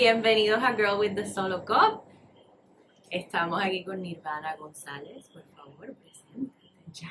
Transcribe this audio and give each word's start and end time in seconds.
Bienvenidos 0.00 0.62
a 0.62 0.74
Girl 0.74 0.96
with 1.00 1.16
the 1.16 1.26
Solo 1.26 1.64
Cup. 1.64 2.04
Estamos 3.10 3.60
aquí 3.60 3.82
con 3.82 4.00
Nirvana 4.00 4.54
González. 4.54 5.28
Por 5.28 5.42
favor, 5.56 5.92
preséntate. 5.92 6.70
Ya. 6.92 7.10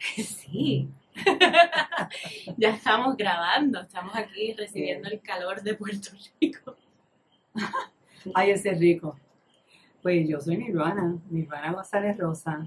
Sí. 0.24 0.88
ya 2.56 2.70
estamos 2.70 3.16
grabando. 3.16 3.82
Estamos 3.82 4.16
aquí 4.16 4.52
recibiendo 4.52 5.08
el 5.08 5.20
calor 5.20 5.62
de 5.62 5.74
Puerto 5.74 6.10
Rico. 6.40 6.74
Ay, 8.34 8.50
ese 8.50 8.70
es 8.70 8.80
rico. 8.80 9.16
Pues 10.02 10.28
yo 10.28 10.40
soy 10.40 10.56
Nirvana, 10.56 11.16
Nirvana 11.30 11.72
González 11.72 12.18
Rosa, 12.18 12.66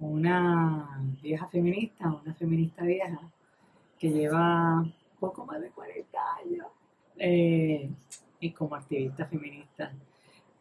una 0.00 1.00
vieja 1.22 1.46
feminista, 1.46 2.08
una 2.08 2.34
feminista 2.34 2.82
vieja 2.82 3.20
que 3.96 4.10
lleva 4.10 4.84
poco 5.20 5.46
más 5.46 5.60
de 5.60 5.70
40 5.70 6.18
años 6.42 6.66
eh, 7.18 7.90
y 8.40 8.52
como 8.52 8.74
activista 8.74 9.26
feminista 9.26 9.92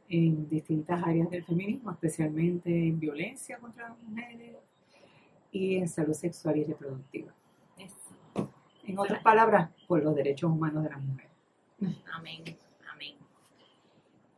en 0.09 0.49
distintas 0.49 1.03
áreas 1.03 1.29
del 1.29 1.43
feminismo, 1.43 1.91
especialmente 1.91 2.69
en 2.69 2.99
violencia 2.99 3.57
contra 3.57 3.89
las 3.89 3.99
mujeres 3.99 4.55
y 5.51 5.77
en 5.77 5.87
salud 5.87 6.13
sexual 6.13 6.57
y 6.57 6.63
reproductiva. 6.63 7.33
Eso. 7.77 8.49
En 8.85 8.97
otras 8.97 9.21
palabras, 9.21 9.69
por 9.87 10.01
los 10.01 10.15
derechos 10.15 10.49
humanos 10.49 10.83
de 10.83 10.89
las 10.89 11.01
mujeres. 11.01 11.31
Amén. 12.13 12.57
Amén. 12.91 13.15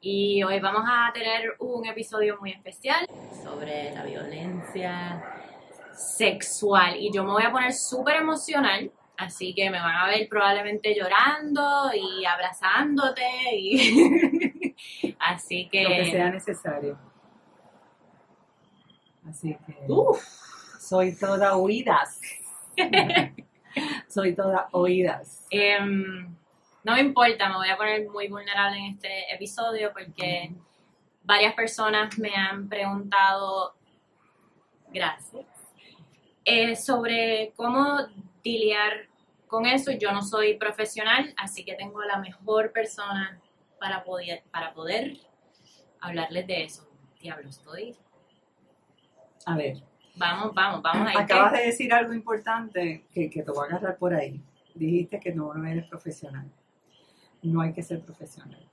Y 0.02 0.44
hoy 0.44 0.60
vamos 0.60 0.84
a 0.88 1.12
tener 1.14 1.56
un 1.60 1.86
episodio 1.86 2.38
muy 2.40 2.52
especial 2.52 3.06
sobre 3.44 3.94
la 3.94 4.04
violencia 4.04 5.24
sexual. 5.94 6.96
Y 6.98 7.12
yo 7.12 7.24
me 7.24 7.32
voy 7.32 7.44
a 7.44 7.52
poner 7.52 7.74
súper 7.74 8.16
emocional. 8.16 8.92
Así 9.20 9.54
que 9.54 9.70
me 9.70 9.82
van 9.82 9.96
a 9.98 10.08
ver 10.08 10.30
probablemente 10.30 10.96
llorando 10.96 11.92
y 11.94 12.24
abrazándote 12.24 13.22
y 13.54 14.76
así 15.20 15.68
que, 15.68 15.84
Lo 15.84 15.90
que 15.90 16.12
sea 16.12 16.30
necesario. 16.30 16.98
Así 19.30 19.58
que 19.66 19.92
Uf. 19.92 20.24
soy 20.80 21.18
toda 21.18 21.58
oídas. 21.58 22.22
soy 24.08 24.34
toda 24.36 24.70
oídas. 24.72 25.46
Em, 25.52 26.34
no 26.86 26.94
me 26.94 27.02
importa, 27.02 27.50
me 27.50 27.56
voy 27.56 27.70
a 27.70 27.76
poner 27.76 28.08
muy 28.08 28.30
vulnerable 28.30 28.78
en 28.78 28.86
este 28.94 29.34
episodio 29.36 29.92
porque 29.92 30.50
varias 31.24 31.54
personas 31.56 32.18
me 32.18 32.34
han 32.34 32.70
preguntado, 32.70 33.76
gracias, 34.94 35.46
eh, 36.46 36.78
sobre 36.78 37.52
cómo 37.58 38.08
lidiar 38.44 39.08
con 39.48 39.66
eso. 39.66 39.92
Yo 39.92 40.12
no 40.12 40.22
soy 40.22 40.58
profesional, 40.58 41.34
así 41.38 41.64
que 41.66 41.76
tengo 41.76 42.02
la 42.04 42.18
mejor 42.20 42.72
persona 42.72 43.40
para 43.80 44.04
poder, 44.04 44.44
para 44.52 44.74
poder 44.74 45.18
hablarles 46.02 46.48
de 46.48 46.64
eso. 46.64 46.88
Diablo, 47.22 47.50
estoy. 47.50 47.96
A 49.46 49.56
ver, 49.56 49.84
Vamos, 50.16 50.54
vamos, 50.54 50.82
vamos 50.82 51.08
ahí. 51.08 51.16
acabas 51.18 51.54
de 51.54 51.66
decir 51.68 51.94
algo 51.94 52.14
importante 52.14 53.06
que, 53.14 53.30
que 53.30 53.42
te 53.42 53.52
voy 53.52 53.64
a 53.66 53.70
agarrar 53.70 53.98
por 53.98 54.14
ahí. 54.14 54.42
Dijiste 54.76 55.18
que 55.18 55.34
no, 55.34 55.54
no 55.54 55.66
eres 55.66 55.88
profesional. 55.88 56.52
No 57.42 57.62
hay 57.62 57.72
que 57.72 57.82
ser 57.82 58.02
profesional. 58.02 58.68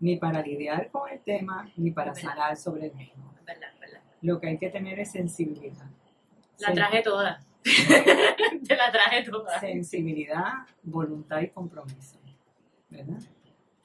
Ni 0.00 0.16
para 0.16 0.42
lidiar 0.42 0.90
con 0.90 1.08
el 1.10 1.20
tema, 1.20 1.70
ni 1.76 1.90
para 1.92 2.12
verdad. 2.12 2.28
sanar 2.30 2.56
sobre 2.58 2.86
el 2.88 2.94
mismo. 2.94 3.34
Verdad, 3.46 3.68
verdad. 3.80 4.00
Lo 4.20 4.38
que 4.38 4.48
hay 4.48 4.58
que 4.58 4.68
tener 4.68 5.00
es 5.00 5.12
sensibilidad. 5.12 5.86
La 6.58 6.74
traje 6.74 7.02
toda. 7.02 7.40
Te 7.64 8.76
la 8.76 8.90
traje 8.90 9.22
toda. 9.24 9.58
sensibilidad, 9.60 10.66
voluntad 10.82 11.40
y 11.40 11.48
compromiso, 11.48 12.18
¿verdad? 12.88 13.18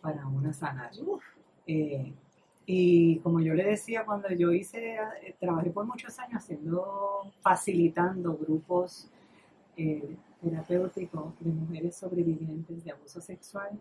Para 0.02 0.28
una 0.28 0.53
sanar. 0.53 0.92
Eh, 1.66 2.14
y 2.66 3.20
como 3.20 3.40
yo 3.42 3.53
le 3.53 3.66
decía, 3.66 4.06
cuando 4.06 4.30
yo 4.30 4.52
hice, 4.52 4.96
eh, 4.96 5.36
trabajé 5.40 5.70
por 5.72 5.86
muchos 5.86 6.18
años 6.20 6.44
haciendo, 6.44 7.31
facilitando 7.42 8.38
grupos 8.38 9.09
eh, 9.75 10.16
terapéuticos 10.42 11.34
de 11.40 11.52
mujeres 11.52 11.96
sobrevivientes 11.96 12.84
de 12.84 12.92
abuso 12.92 13.19
sexual 13.22 13.80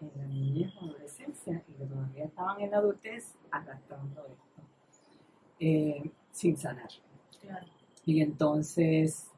en 0.00 0.10
la 0.16 0.26
niñez 0.26 0.72
adolescencia 0.76 1.62
y 1.68 1.72
que 1.72 1.84
todavía 1.84 2.24
estaban 2.24 2.60
en 2.60 2.70
la 2.70 2.78
adultez 2.78 3.34
arrastrando 3.50 4.26
esto, 4.26 6.02
sin 6.32 6.56
sanar. 6.56 6.90
Claro. 7.40 7.81
Y 8.04 8.20
entonces, 8.20 9.28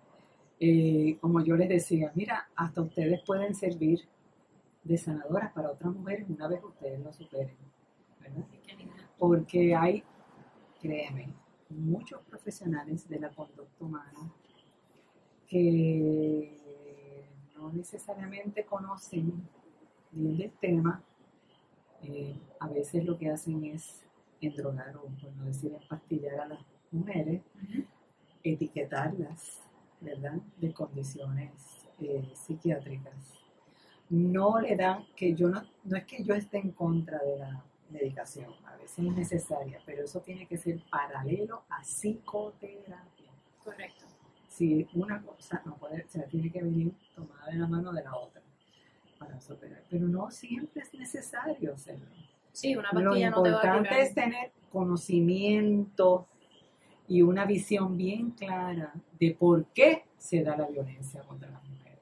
eh, 0.59 1.19
como 1.21 1.43
yo 1.45 1.57
les 1.57 1.69
decía, 1.69 2.13
mira, 2.15 2.49
hasta 2.57 2.83
ustedes 2.83 3.21
pueden 3.27 3.55
servir 3.55 4.01
de 4.83 4.99
sanadoras 4.99 5.53
para 5.53 5.71
otras 5.71 5.93
mujeres 5.95 6.29
una 6.29 6.49
vez 6.49 6.63
ustedes 6.63 7.01
lo 7.01 7.13
superen, 7.13 7.57
¿verdad? 8.21 8.45
Porque 9.19 9.75
hay, 9.75 10.03
créeme, 10.81 11.29
muchos 11.71 12.21
profesionales 12.23 13.09
de 13.09 13.19
la 13.19 13.31
conducta 13.31 13.85
humana 13.85 14.33
que 15.49 16.59
no 17.57 17.73
necesariamente 17.73 18.65
conocen 18.65 19.49
bien 20.13 20.37
del 20.37 20.53
tema. 20.53 21.03
Eh, 22.03 22.37
a 22.61 22.69
veces 22.69 23.05
lo 23.05 23.17
que 23.19 23.31
hacen 23.31 23.65
es 23.65 24.03
endrogar 24.41 24.97
o, 24.97 25.03
por 25.03 25.33
no 25.37 25.45
decir, 25.45 25.73
empastillar 25.73 26.41
a 26.41 26.49
las 26.49 26.61
mujeres 26.91 27.43
etiquetarlas, 28.45 29.61
¿verdad? 30.01 30.35
De 30.59 30.73
condiciones 30.73 31.51
eh, 32.01 32.31
psiquiátricas. 32.35 33.15
No 34.11 34.61
le 34.61 34.77
dan, 34.77 35.07
que 35.17 35.35
yo 35.35 35.49
no, 35.49 35.63
no 35.85 35.97
es 35.97 36.05
que 36.05 36.23
yo 36.23 36.35
esté 36.35 36.59
en 36.59 36.73
contra 36.73 37.19
de 37.19 37.39
la 37.39 37.65
medicación, 37.91 38.53
a 38.67 38.77
veces 38.77 38.99
es 38.99 39.13
necesaria, 39.13 39.81
pero 39.87 40.05
eso 40.05 40.21
tiene 40.21 40.47
que 40.47 40.59
ser 40.59 40.81
paralelo 40.91 41.63
a 41.71 41.81
psicoterapia. 41.81 43.31
Correcto. 43.63 44.05
Si 44.49 44.87
una 44.95 45.23
cosa 45.23 45.63
no 45.65 45.77
puede, 45.77 46.05
o 46.05 46.09
sea, 46.09 46.25
tiene 46.27 46.51
que 46.51 46.63
venir 46.63 46.93
tomada 47.15 47.47
de 47.47 47.59
la 47.59 47.67
mano 47.67 47.93
de 47.93 48.05
la 48.05 48.15
otra 48.15 48.43
para 49.19 49.41
superar, 49.41 49.83
pero 49.89 50.07
no 50.07 50.31
siempre 50.31 50.83
es 50.83 50.93
necesario 50.95 51.73
hacerlo. 51.73 52.07
Sí, 52.53 52.77
una 52.77 52.91
Lo 52.93 53.11
pastilla 53.11 53.31
no 53.31 53.43
te 53.43 53.51
va 53.51 53.63
a 53.63 53.99
es 54.01 54.15
tener 54.15 54.53
conocimiento 54.71 56.29
y 57.09 57.23
una 57.23 57.45
visión 57.45 57.97
bien 57.97 58.31
clara 58.31 58.93
de 59.19 59.37
por 59.39 59.67
qué 59.67 60.05
se 60.17 60.43
da 60.43 60.57
la 60.57 60.67
violencia 60.67 61.23
contra 61.23 61.51
las 61.51 61.63
mujeres. 61.65 62.01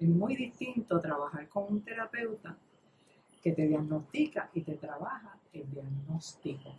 Es 0.00 0.08
muy 0.08 0.36
distinto 0.36 1.00
trabajar 1.00 1.48
con 1.48 1.64
un 1.72 1.82
terapeuta 1.82 2.56
que 3.42 3.52
te 3.52 3.66
diagnostica 3.66 4.50
y 4.54 4.62
te 4.62 4.74
trabaja 4.74 5.38
el 5.52 5.70
diagnóstico. 5.70 6.74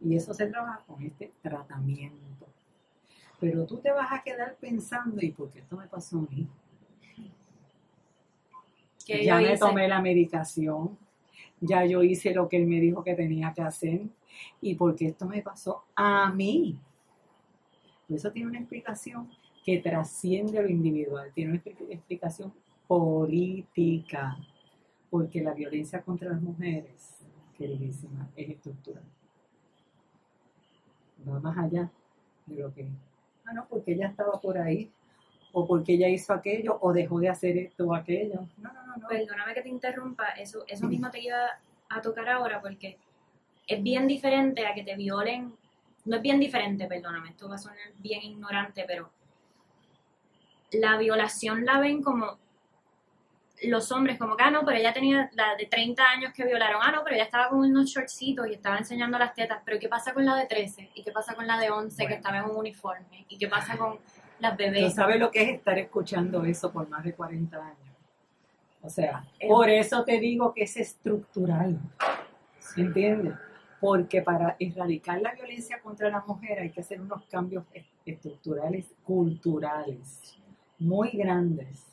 Y 0.00 0.16
eso 0.16 0.34
se 0.34 0.46
trabaja 0.46 0.82
con 0.86 1.02
este 1.02 1.32
tratamiento. 1.40 2.46
Pero 3.40 3.66
tú 3.66 3.78
te 3.78 3.90
vas 3.90 4.12
a 4.12 4.22
quedar 4.22 4.56
pensando, 4.56 5.20
¿y 5.20 5.30
por 5.30 5.50
qué 5.50 5.60
esto 5.60 5.76
me 5.76 5.86
pasó 5.86 6.18
a 6.18 6.22
mí? 6.22 6.48
Ya 9.06 9.36
me 9.36 9.44
hice. 9.44 9.58
tomé 9.58 9.88
la 9.88 10.00
medicación, 10.00 10.96
ya 11.62 11.86
yo 11.86 12.02
hice 12.02 12.34
lo 12.34 12.48
que 12.48 12.58
él 12.58 12.66
me 12.66 12.80
dijo 12.80 13.02
que 13.02 13.14
tenía 13.14 13.52
que 13.54 13.62
hacer 13.62 14.02
y 14.60 14.74
porque 14.74 15.06
esto 15.06 15.26
me 15.26 15.42
pasó 15.42 15.84
a 15.94 16.30
mí. 16.32 16.78
Eso 18.08 18.30
tiene 18.30 18.48
una 18.48 18.58
explicación 18.58 19.30
que 19.64 19.78
trasciende 19.78 20.60
lo 20.60 20.68
individual, 20.68 21.32
tiene 21.32 21.52
una 21.52 21.62
expli- 21.62 21.86
explicación 21.88 22.52
política, 22.86 24.36
porque 25.08 25.40
la 25.40 25.54
violencia 25.54 26.02
contra 26.02 26.30
las 26.30 26.42
mujeres, 26.42 27.24
queridísima, 27.56 28.28
es 28.36 28.50
estructural. 28.50 29.04
Va 31.26 31.38
más 31.38 31.56
allá 31.56 31.90
de 32.46 32.56
lo 32.56 32.74
que, 32.74 32.88
ah, 33.44 33.52
no, 33.54 33.66
porque 33.68 33.92
ella 33.92 34.08
estaba 34.08 34.40
por 34.40 34.58
ahí, 34.58 34.90
o 35.52 35.66
porque 35.66 35.94
ella 35.94 36.08
hizo 36.08 36.32
aquello, 36.32 36.78
o 36.80 36.92
dejó 36.92 37.20
de 37.20 37.28
hacer 37.28 37.56
esto 37.58 37.86
o 37.86 37.94
aquello. 37.94 38.46
No, 38.58 38.72
no, 38.72 38.86
no, 38.86 38.96
no. 38.96 39.08
Perdóname 39.08 39.54
que 39.54 39.62
te 39.62 39.68
interrumpa, 39.68 40.28
eso, 40.30 40.64
eso 40.66 40.86
mismo 40.86 41.10
te 41.10 41.20
iba 41.20 41.36
a 41.88 42.00
tocar 42.00 42.28
ahora 42.28 42.60
porque 42.60 42.98
es 43.66 43.82
bien 43.82 44.06
diferente 44.06 44.66
a 44.66 44.74
que 44.74 44.82
te 44.82 44.96
violen, 44.96 45.54
no 46.04 46.16
es 46.16 46.22
bien 46.22 46.40
diferente, 46.40 46.86
perdóname, 46.86 47.30
esto 47.30 47.48
va 47.48 47.56
a 47.56 47.58
sonar 47.58 47.78
bien 47.98 48.22
ignorante, 48.22 48.84
pero 48.86 49.10
la 50.72 50.96
violación 50.96 51.64
la 51.64 51.78
ven 51.78 52.02
como 52.02 52.38
los 53.64 53.92
hombres, 53.92 54.18
como 54.18 54.36
que, 54.36 54.42
ah, 54.42 54.50
no, 54.50 54.64
pero 54.64 54.78
ella 54.78 54.92
tenía 54.92 55.30
la 55.34 55.54
de 55.54 55.66
30 55.66 56.02
años 56.02 56.32
que 56.32 56.44
violaron, 56.44 56.80
ah, 56.82 56.90
no, 56.90 57.04
pero 57.04 57.14
ella 57.14 57.24
estaba 57.24 57.48
con 57.48 57.60
unos 57.60 57.86
shortcitos 57.86 58.48
y 58.48 58.54
estaba 58.54 58.78
enseñando 58.78 59.18
las 59.18 59.34
tetas, 59.34 59.60
pero 59.64 59.78
¿qué 59.78 59.88
pasa 59.88 60.12
con 60.12 60.24
la 60.24 60.34
de 60.36 60.46
13? 60.46 60.90
¿Y 60.94 61.04
qué 61.04 61.12
pasa 61.12 61.34
con 61.34 61.46
la 61.46 61.58
de 61.58 61.70
11 61.70 62.06
que 62.06 62.14
estaba 62.14 62.38
en 62.38 62.44
un 62.46 62.56
uniforme? 62.56 63.24
¿Y 63.28 63.38
qué 63.38 63.46
pasa 63.46 63.76
con 63.76 63.98
las 64.42 64.52
¿Tú 64.56 64.64
bebés? 64.64 64.94
sabes 64.94 65.18
lo 65.18 65.30
que 65.30 65.42
es 65.42 65.48
estar 65.50 65.78
escuchando 65.78 66.44
eso 66.44 66.70
por 66.72 66.88
más 66.88 67.02
de 67.04 67.14
40 67.14 67.56
años? 67.56 67.78
O 68.82 68.90
sea, 68.90 69.24
Es- 69.38 69.48
por 69.48 69.70
eso 69.70 70.04
te 70.04 70.18
digo 70.18 70.52
que 70.52 70.64
es 70.64 70.76
estructural. 70.76 71.78
¿Entiendes? 72.76 73.34
Porque 73.80 74.22
para 74.22 74.56
erradicar 74.58 75.20
la 75.20 75.32
violencia 75.32 75.80
contra 75.80 76.08
la 76.08 76.20
mujer 76.26 76.60
hay 76.60 76.70
que 76.70 76.80
hacer 76.80 77.00
unos 77.00 77.24
cambios 77.26 77.64
est- 77.72 77.86
estructurales, 78.06 78.86
culturales, 79.04 80.36
muy 80.78 81.10
grandes. 81.10 81.86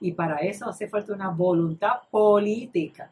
Y 0.00 0.12
para 0.12 0.38
eso 0.38 0.68
hace 0.68 0.88
falta 0.88 1.12
una 1.12 1.28
voluntad 1.30 2.02
política. 2.10 3.10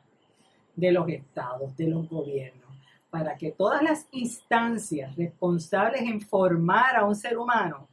de 0.76 0.92
los 0.92 1.06
estados, 1.10 1.76
de 1.76 1.88
los 1.88 2.08
gobiernos, 2.08 2.70
para 3.10 3.36
que 3.36 3.50
todas 3.50 3.82
las 3.82 4.06
instancias 4.12 5.14
responsables 5.14 6.00
en 6.02 6.22
formar 6.22 6.96
a 6.96 7.04
un 7.04 7.14
ser 7.14 7.36
humano 7.36 7.86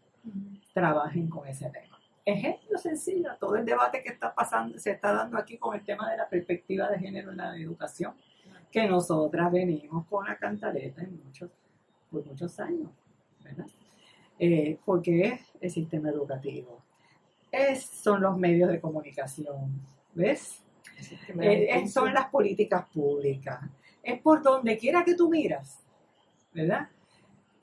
trabajen 0.77 1.27
con 1.27 1.47
ese 1.47 1.71
tema. 1.71 1.99
Ejemplo 2.23 2.77
sencillo, 2.77 3.31
todo 3.39 3.55
el 3.55 3.65
debate 3.65 4.03
que 4.03 4.09
está 4.09 4.35
pasando, 4.35 4.77
se 4.77 4.91
está 4.91 5.11
dando 5.11 5.39
aquí 5.39 5.57
con 5.57 5.73
el 5.73 5.83
tema 5.83 6.11
de 6.11 6.17
la 6.17 6.29
perspectiva 6.29 6.87
de 6.87 6.99
género 6.99 7.31
en 7.31 7.37
la 7.37 7.57
educación, 7.57 8.13
que 8.71 8.87
nosotras 8.87 9.51
venimos 9.51 10.05
con 10.05 10.27
la 10.27 10.37
cantaleta 10.37 11.01
en 11.01 11.19
muchos, 11.25 11.49
por 12.11 12.23
muchos 12.27 12.59
años, 12.59 12.91
¿verdad? 13.43 13.65
Eh, 14.37 14.77
porque 14.85 15.21
es 15.23 15.41
el 15.59 15.71
sistema 15.71 16.09
educativo, 16.09 16.83
es, 17.51 17.83
son 17.83 18.21
los 18.21 18.37
medios 18.37 18.69
de 18.69 18.79
comunicación, 18.79 19.81
¿ves? 20.13 20.61
Eh, 21.41 21.87
son 21.87 22.13
las 22.13 22.27
políticas 22.29 22.85
públicas, 22.93 23.61
es 24.03 24.21
por 24.21 24.43
donde 24.43 24.77
quiera 24.77 25.03
que 25.03 25.15
tú 25.15 25.27
miras, 25.27 25.79
¿verdad? 26.53 26.87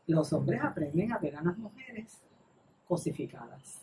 Los 0.09 0.33
hombres 0.33 0.61
aprenden 0.65 1.13
a 1.13 1.19
ver 1.19 1.37
a 1.37 1.43
las 1.43 1.57
mujeres 1.57 2.25
cosificadas 2.95 3.81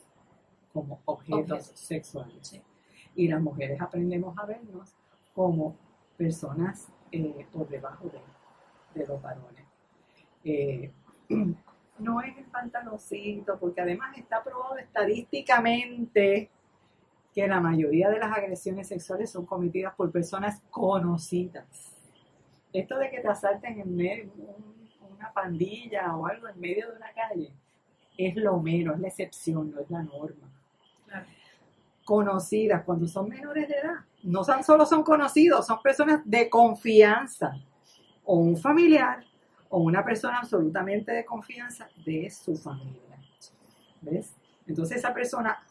como 0.71 1.01
objetos 1.03 1.65
sexuales. 1.75 2.61
Y 3.13 3.27
las 3.27 3.41
mujeres 3.41 3.81
aprendemos 3.81 4.37
a 4.37 4.45
vernos 4.45 4.95
como 5.35 5.75
personas 6.15 6.87
eh, 7.11 7.45
por 7.51 7.67
debajo 7.67 8.09
de, 8.95 9.05
los 9.05 9.21
varones. 9.21 9.65
Eh, 10.45 10.89
no 11.99 12.21
es 12.21 12.37
el 12.37 12.45
pantaloncito, 12.45 13.59
porque 13.59 13.81
además 13.81 14.17
está 14.17 14.41
probado 14.41 14.77
estadísticamente 14.77 16.49
que 17.33 17.47
la 17.47 17.59
mayoría 17.59 18.09
de 18.09 18.19
las 18.19 18.31
agresiones 18.37 18.87
sexuales 18.87 19.29
son 19.29 19.45
cometidas 19.45 19.93
por 19.95 20.09
personas 20.09 20.61
conocidas. 20.69 21.65
Esto 22.71 22.97
de 22.97 23.09
que 23.09 23.19
te 23.19 23.27
asalten 23.27 23.77
en 23.77 23.93
medio, 23.93 24.31
una 25.13 25.33
pandilla 25.33 26.15
o 26.15 26.27
algo 26.27 26.47
en 26.47 26.59
medio 26.61 26.89
de 26.89 26.95
una 26.95 27.11
calle, 27.13 27.51
es 28.17 28.35
lo 28.35 28.59
menos, 28.59 28.95
es 28.95 29.01
la 29.01 29.07
excepción, 29.07 29.71
no 29.71 29.81
es 29.81 29.89
la 29.89 30.03
norma. 30.03 30.49
Conocidas, 32.05 32.83
cuando 32.83 33.07
son 33.07 33.29
menores 33.29 33.67
de 33.67 33.75
edad, 33.75 33.99
no 34.23 34.43
son, 34.43 34.63
solo 34.63 34.85
son 34.85 35.03
conocidos, 35.03 35.65
son 35.65 35.81
personas 35.81 36.21
de 36.25 36.49
confianza, 36.49 37.53
o 38.25 38.35
un 38.35 38.57
familiar, 38.57 39.23
o 39.69 39.79
una 39.79 40.03
persona 40.03 40.39
absolutamente 40.39 41.11
de 41.11 41.25
confianza 41.25 41.89
de 42.05 42.29
su 42.29 42.55
familia. 42.55 43.17
¿Ves? 44.01 44.35
Entonces 44.67 44.97
esa 44.97 45.13
persona 45.13 45.63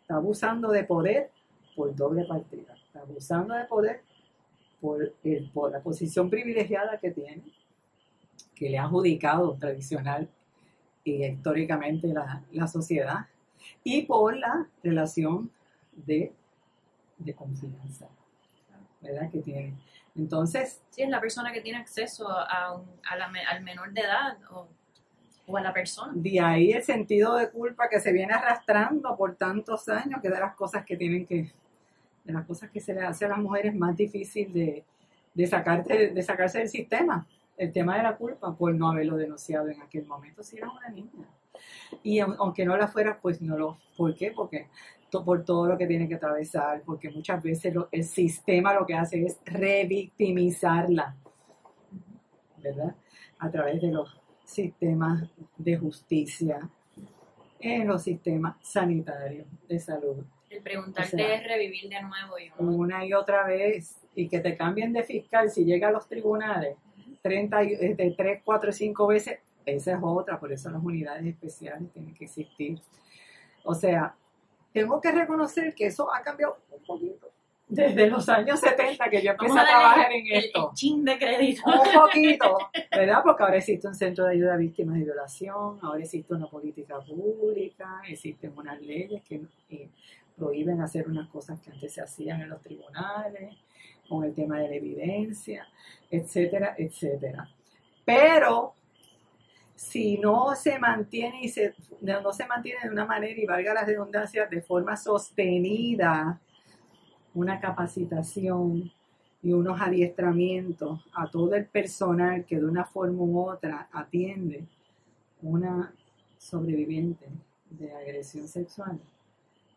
está 0.00 0.16
abusando 0.16 0.70
de 0.70 0.84
poder 0.84 1.30
por 1.74 1.94
doble 1.94 2.24
partida, 2.24 2.74
está 2.74 3.00
abusando 3.00 3.54
de 3.54 3.64
poder 3.64 4.02
por, 4.80 5.12
el, 5.24 5.50
por 5.50 5.70
la 5.70 5.80
posición 5.80 6.28
privilegiada 6.28 6.98
que 6.98 7.10
tiene, 7.10 7.42
que 8.54 8.68
le 8.68 8.78
ha 8.78 8.84
adjudicado 8.84 9.54
tradicional 9.54 10.28
históricamente 11.08 12.08
la, 12.08 12.42
la 12.52 12.66
sociedad, 12.66 13.26
y 13.84 14.02
por 14.02 14.36
la 14.36 14.66
relación 14.82 15.50
de, 15.92 16.32
de 17.18 17.34
confianza, 17.34 18.06
¿verdad? 19.00 19.30
Que 19.30 19.40
tiene. 19.40 19.74
Entonces... 20.16 20.80
Sí, 20.90 21.02
es 21.02 21.10
la 21.10 21.20
persona 21.20 21.52
que 21.52 21.60
tiene 21.60 21.78
acceso 21.78 22.28
a, 22.28 22.80
a 23.10 23.16
la, 23.16 23.30
al 23.50 23.62
menor 23.62 23.92
de 23.92 24.00
edad 24.00 24.38
o, 24.50 24.68
o, 25.46 25.56
a 25.56 25.60
la 25.60 25.72
persona. 25.72 26.12
De 26.14 26.40
ahí 26.40 26.72
el 26.72 26.82
sentido 26.82 27.36
de 27.36 27.50
culpa 27.50 27.88
que 27.88 28.00
se 28.00 28.12
viene 28.12 28.32
arrastrando 28.32 29.16
por 29.16 29.36
tantos 29.36 29.88
años, 29.88 30.20
que 30.22 30.28
de 30.28 30.40
las 30.40 30.54
cosas 30.54 30.84
que 30.84 30.96
tienen 30.96 31.26
que, 31.26 31.52
de 32.24 32.32
las 32.32 32.46
cosas 32.46 32.70
que 32.70 32.80
se 32.80 32.94
le 32.94 33.02
hace 33.02 33.26
a 33.26 33.28
las 33.28 33.38
mujeres 33.38 33.74
más 33.74 33.96
difícil 33.96 34.52
de, 34.52 34.84
de, 35.34 35.46
sacarte, 35.46 36.08
de 36.08 36.22
sacarse 36.22 36.58
del 36.58 36.68
sistema 36.68 37.26
el 37.58 37.72
tema 37.72 37.96
de 37.96 38.04
la 38.04 38.16
culpa 38.16 38.56
por 38.56 38.74
no 38.74 38.90
haberlo 38.90 39.16
denunciado 39.16 39.68
en 39.68 39.82
aquel 39.82 40.06
momento 40.06 40.42
si 40.42 40.56
era 40.56 40.70
una 40.70 40.88
niña. 40.88 41.28
Y 42.02 42.20
aunque 42.20 42.64
no 42.64 42.76
la 42.76 42.86
fuera, 42.86 43.18
pues 43.20 43.42
no 43.42 43.58
lo... 43.58 43.78
¿Por 43.96 44.14
qué? 44.14 44.30
Porque 44.30 44.68
por 45.10 45.44
todo 45.44 45.66
lo 45.66 45.76
que 45.76 45.86
tiene 45.86 46.08
que 46.08 46.14
atravesar, 46.14 46.82
porque 46.84 47.10
muchas 47.10 47.42
veces 47.42 47.74
el 47.90 48.04
sistema 48.04 48.74
lo 48.74 48.86
que 48.86 48.94
hace 48.94 49.24
es 49.24 49.38
revictimizarla, 49.44 51.16
¿verdad? 52.62 52.94
A 53.38 53.50
través 53.50 53.80
de 53.80 53.90
los 53.90 54.20
sistemas 54.44 55.28
de 55.56 55.76
justicia, 55.78 56.68
en 57.58 57.88
los 57.88 58.02
sistemas 58.02 58.56
sanitarios 58.60 59.46
de 59.66 59.78
salud. 59.80 60.24
El 60.50 60.62
preguntarte 60.62 61.34
es 61.34 61.44
revivir 61.44 61.88
de 61.88 62.02
nuevo. 62.02 62.38
Y 62.38 62.52
Una 62.58 63.04
y 63.04 63.14
otra 63.14 63.46
vez, 63.46 63.96
y 64.14 64.28
que 64.28 64.40
te 64.40 64.56
cambien 64.56 64.92
de 64.92 65.02
fiscal 65.02 65.50
si 65.50 65.64
llega 65.64 65.88
a 65.88 65.92
los 65.92 66.06
tribunales 66.06 66.76
30, 67.22 67.62
eh, 67.62 67.94
de 67.94 68.14
3, 68.16 68.42
4, 68.44 68.72
5 68.72 69.06
veces, 69.06 69.38
esa 69.66 69.92
es 69.92 69.98
otra, 70.02 70.38
por 70.40 70.52
eso 70.52 70.70
las 70.70 70.82
unidades 70.82 71.26
especiales 71.26 71.90
tienen 71.92 72.14
que 72.14 72.24
existir. 72.24 72.80
O 73.64 73.74
sea, 73.74 74.14
tengo 74.72 75.00
que 75.00 75.12
reconocer 75.12 75.74
que 75.74 75.86
eso 75.86 76.12
ha 76.14 76.22
cambiado 76.22 76.58
un 76.70 76.82
poquito. 76.84 77.28
Desde 77.68 78.06
los 78.06 78.26
años 78.30 78.60
70 78.60 79.10
que 79.10 79.22
yo 79.22 79.32
empecé 79.32 79.58
a, 79.58 79.66
trabajar 79.66 80.10
en 80.12 80.26
esto. 80.32 80.70
El 80.70 80.74
chin 80.74 81.04
de 81.04 81.18
crédito. 81.18 81.62
Un 81.66 82.00
poquito, 82.00 82.58
¿verdad? 82.90 83.20
Porque 83.22 83.42
ahora 83.42 83.58
existe 83.58 83.86
un 83.86 83.94
centro 83.94 84.24
de 84.24 84.32
ayuda 84.32 84.54
a 84.54 84.56
víctimas 84.56 84.96
de 84.96 85.04
violación, 85.04 85.78
ahora 85.82 86.00
existe 86.02 86.32
una 86.32 86.46
política 86.46 86.98
pública, 87.00 88.00
existen 88.08 88.54
unas 88.56 88.80
leyes 88.80 89.22
que 89.22 89.42
eh, 89.68 89.90
prohíben 90.38 90.80
hacer 90.80 91.06
unas 91.08 91.28
cosas 91.28 91.60
que 91.60 91.70
antes 91.70 91.92
se 91.92 92.00
hacían 92.00 92.40
en 92.40 92.48
los 92.48 92.62
tribunales, 92.62 93.54
con 94.08 94.24
el 94.24 94.34
tema 94.34 94.58
de 94.58 94.68
la 94.68 94.74
evidencia, 94.74 95.66
etcétera, 96.10 96.74
etcétera. 96.78 97.48
Pero 98.04 98.74
si 99.74 100.18
no 100.18 100.54
se 100.54 100.78
mantiene 100.78 101.42
y 101.42 101.48
se, 101.48 101.74
no 102.00 102.32
se 102.32 102.46
mantiene 102.46 102.80
de 102.84 102.90
una 102.90 103.04
manera, 103.04 103.40
y 103.40 103.46
valga 103.46 103.74
la 103.74 103.84
redundancia, 103.84 104.46
de 104.46 104.62
forma 104.62 104.96
sostenida, 104.96 106.40
una 107.34 107.60
capacitación 107.60 108.90
y 109.42 109.52
unos 109.52 109.80
adiestramientos 109.80 111.00
a 111.14 111.30
todo 111.30 111.54
el 111.54 111.66
personal 111.66 112.44
que 112.44 112.56
de 112.56 112.64
una 112.64 112.84
forma 112.84 113.22
u 113.22 113.38
otra 113.38 113.88
atiende 113.92 114.64
una 115.42 115.92
sobreviviente 116.38 117.26
de 117.70 117.92
agresión 117.92 118.48
sexual, 118.48 118.98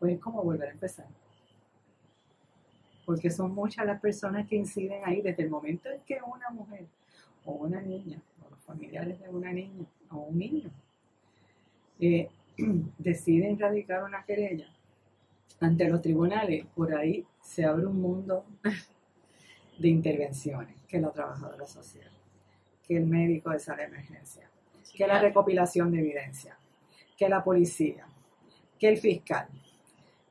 pues 0.00 0.14
es 0.14 0.20
como 0.20 0.42
volver 0.42 0.70
a 0.70 0.72
empezar 0.72 1.06
porque 3.04 3.30
son 3.30 3.54
muchas 3.54 3.86
las 3.86 4.00
personas 4.00 4.46
que 4.48 4.56
inciden 4.56 5.02
ahí 5.04 5.22
desde 5.22 5.42
el 5.42 5.50
momento 5.50 5.90
en 5.90 6.00
que 6.02 6.18
una 6.22 6.50
mujer 6.50 6.86
o 7.44 7.52
una 7.52 7.80
niña, 7.80 8.20
o 8.44 8.50
los 8.50 8.60
familiares 8.60 9.20
de 9.20 9.28
una 9.28 9.52
niña 9.52 9.84
o 10.10 10.18
un 10.18 10.38
niño, 10.38 10.70
eh, 12.00 12.28
deciden 12.98 13.58
radicar 13.58 14.04
una 14.04 14.24
querella 14.24 14.68
ante 15.60 15.88
los 15.88 16.02
tribunales, 16.02 16.66
por 16.74 16.94
ahí 16.94 17.24
se 17.40 17.64
abre 17.64 17.86
un 17.86 18.00
mundo 18.00 18.44
de 19.78 19.88
intervenciones, 19.88 20.82
que 20.88 21.00
la 21.00 21.10
trabajadora 21.10 21.66
social, 21.66 22.10
que 22.86 22.96
el 22.96 23.06
médico 23.06 23.50
de 23.50 23.58
sala 23.58 23.82
de 23.82 23.88
emergencia, 23.88 24.48
que 24.94 25.06
la 25.06 25.20
recopilación 25.20 25.90
de 25.90 26.00
evidencia, 26.00 26.56
que 27.16 27.28
la 27.28 27.42
policía, 27.42 28.06
que 28.78 28.88
el 28.88 28.98
fiscal, 28.98 29.46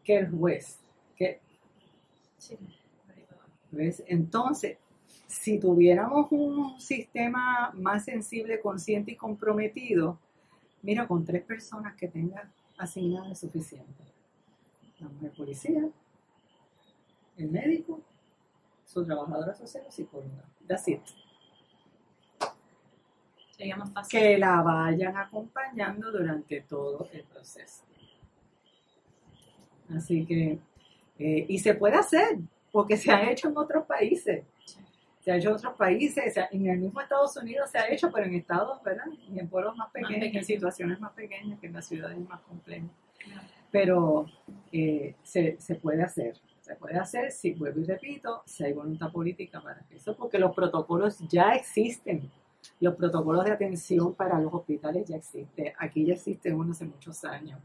que 0.03 0.17
el 0.17 0.29
juez, 0.29 0.79
que 1.15 1.39
¿Ves? 3.71 4.03
Entonces, 4.07 4.77
si 5.27 5.59
tuviéramos 5.59 6.27
un 6.31 6.79
sistema 6.79 7.71
más 7.73 8.03
sensible, 8.03 8.59
consciente 8.59 9.11
y 9.11 9.15
comprometido, 9.15 10.19
mira, 10.81 11.07
con 11.07 11.23
tres 11.23 11.43
personas 11.43 11.95
que 11.95 12.07
tengan 12.07 12.51
asignadas 12.77 13.31
es 13.31 13.39
suficiente. 13.39 14.03
La 14.99 15.07
mujer 15.07 15.31
policía, 15.31 15.89
el 17.37 17.49
médico, 17.49 18.01
su 18.85 19.05
trabajadora 19.05 19.53
social 19.55 19.85
o 19.87 19.91
psicóloga. 19.91 20.43
That's 20.67 20.87
it. 20.87 21.01
Fácil. 23.93 24.19
Que 24.19 24.37
la 24.39 24.61
vayan 24.61 25.15
acompañando 25.17 26.11
durante 26.11 26.61
todo 26.61 27.07
el 27.13 27.23
proceso. 27.23 27.83
Así 29.89 30.25
que 30.25 30.59
eh, 31.23 31.45
y 31.47 31.59
se 31.59 31.75
puede 31.75 31.97
hacer, 31.97 32.39
porque 32.71 32.97
se 32.97 33.11
ha 33.11 33.29
hecho 33.29 33.47
en 33.47 33.55
otros 33.55 33.85
países. 33.85 34.43
Se 35.19 35.31
ha 35.31 35.35
hecho 35.37 35.49
en 35.49 35.55
otros 35.55 35.75
países, 35.75 36.35
en 36.51 36.65
el 36.65 36.79
mismo 36.79 36.99
Estados 36.99 37.37
Unidos 37.37 37.69
se 37.69 37.77
ha 37.77 37.87
hecho, 37.91 38.11
pero 38.11 38.25
en 38.25 38.33
estados, 38.33 38.81
¿verdad? 38.81 39.05
Y 39.31 39.37
en 39.37 39.47
pueblos 39.47 39.77
más 39.77 39.91
pequeños, 39.91 40.33
en 40.33 40.43
situaciones 40.43 40.99
más 40.99 41.11
pequeñas 41.11 41.59
que 41.59 41.67
en 41.67 41.73
las 41.73 41.85
ciudades 41.85 42.17
más 42.27 42.41
complejas. 42.41 42.89
Pero 43.69 44.25
eh, 44.71 45.13
se, 45.21 45.57
se 45.59 45.75
puede 45.75 46.01
hacer. 46.01 46.37
Se 46.61 46.75
puede 46.75 46.97
hacer, 46.97 47.31
si 47.31 47.53
vuelvo 47.53 47.81
y 47.81 47.83
repito, 47.83 48.41
si 48.47 48.63
hay 48.63 48.73
voluntad 48.73 49.11
política 49.11 49.61
para 49.61 49.85
eso, 49.91 50.15
porque 50.15 50.39
los 50.39 50.55
protocolos 50.55 51.19
ya 51.29 51.51
existen. 51.51 52.31
Los 52.79 52.95
protocolos 52.95 53.45
de 53.45 53.51
atención 53.51 54.15
para 54.15 54.39
los 54.39 54.51
hospitales 54.51 55.07
ya 55.07 55.17
existen. 55.17 55.71
Aquí 55.77 56.03
ya 56.03 56.13
existen 56.13 56.55
uno 56.55 56.71
hace 56.71 56.85
muchos 56.85 57.23
años. 57.25 57.59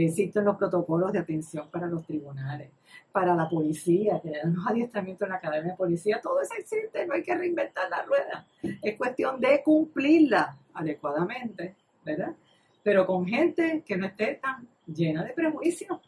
Existen 0.00 0.44
los 0.44 0.56
protocolos 0.56 1.12
de 1.12 1.18
atención 1.18 1.68
para 1.70 1.86
los 1.86 2.06
tribunales, 2.06 2.70
para 3.10 3.34
la 3.34 3.48
policía, 3.48 4.20
que 4.22 4.30
dan 4.30 4.54
los 4.54 4.66
adiestramientos 4.66 5.26
en 5.26 5.30
la 5.32 5.36
Academia 5.36 5.72
de 5.72 5.76
Policía, 5.76 6.20
todo 6.22 6.40
eso 6.40 6.54
existe, 6.58 7.06
no 7.06 7.14
hay 7.14 7.22
que 7.22 7.34
reinventar 7.34 7.90
la 7.90 8.02
rueda. 8.02 8.46
Es 8.80 8.96
cuestión 8.96 9.40
de 9.40 9.62
cumplirla 9.62 10.56
adecuadamente, 10.74 11.74
¿verdad? 12.04 12.34
Pero 12.82 13.06
con 13.06 13.26
gente 13.26 13.82
que 13.86 13.96
no 13.96 14.06
esté 14.06 14.40
tan 14.42 14.66
llena 14.86 15.24
de 15.24 15.32
prejuicios, 15.32 15.98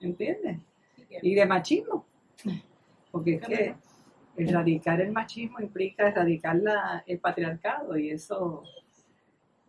¿entiendes? 0.00 0.58
Y 1.22 1.34
de 1.34 1.46
machismo. 1.46 2.06
Porque 3.10 3.34
es 3.34 3.42
que 3.42 3.74
erradicar 4.36 5.00
el 5.00 5.12
machismo 5.12 5.60
implica 5.60 6.08
erradicar 6.08 6.56
la, 6.56 7.04
el 7.06 7.18
patriarcado 7.18 7.98
y 7.98 8.10
eso 8.10 8.62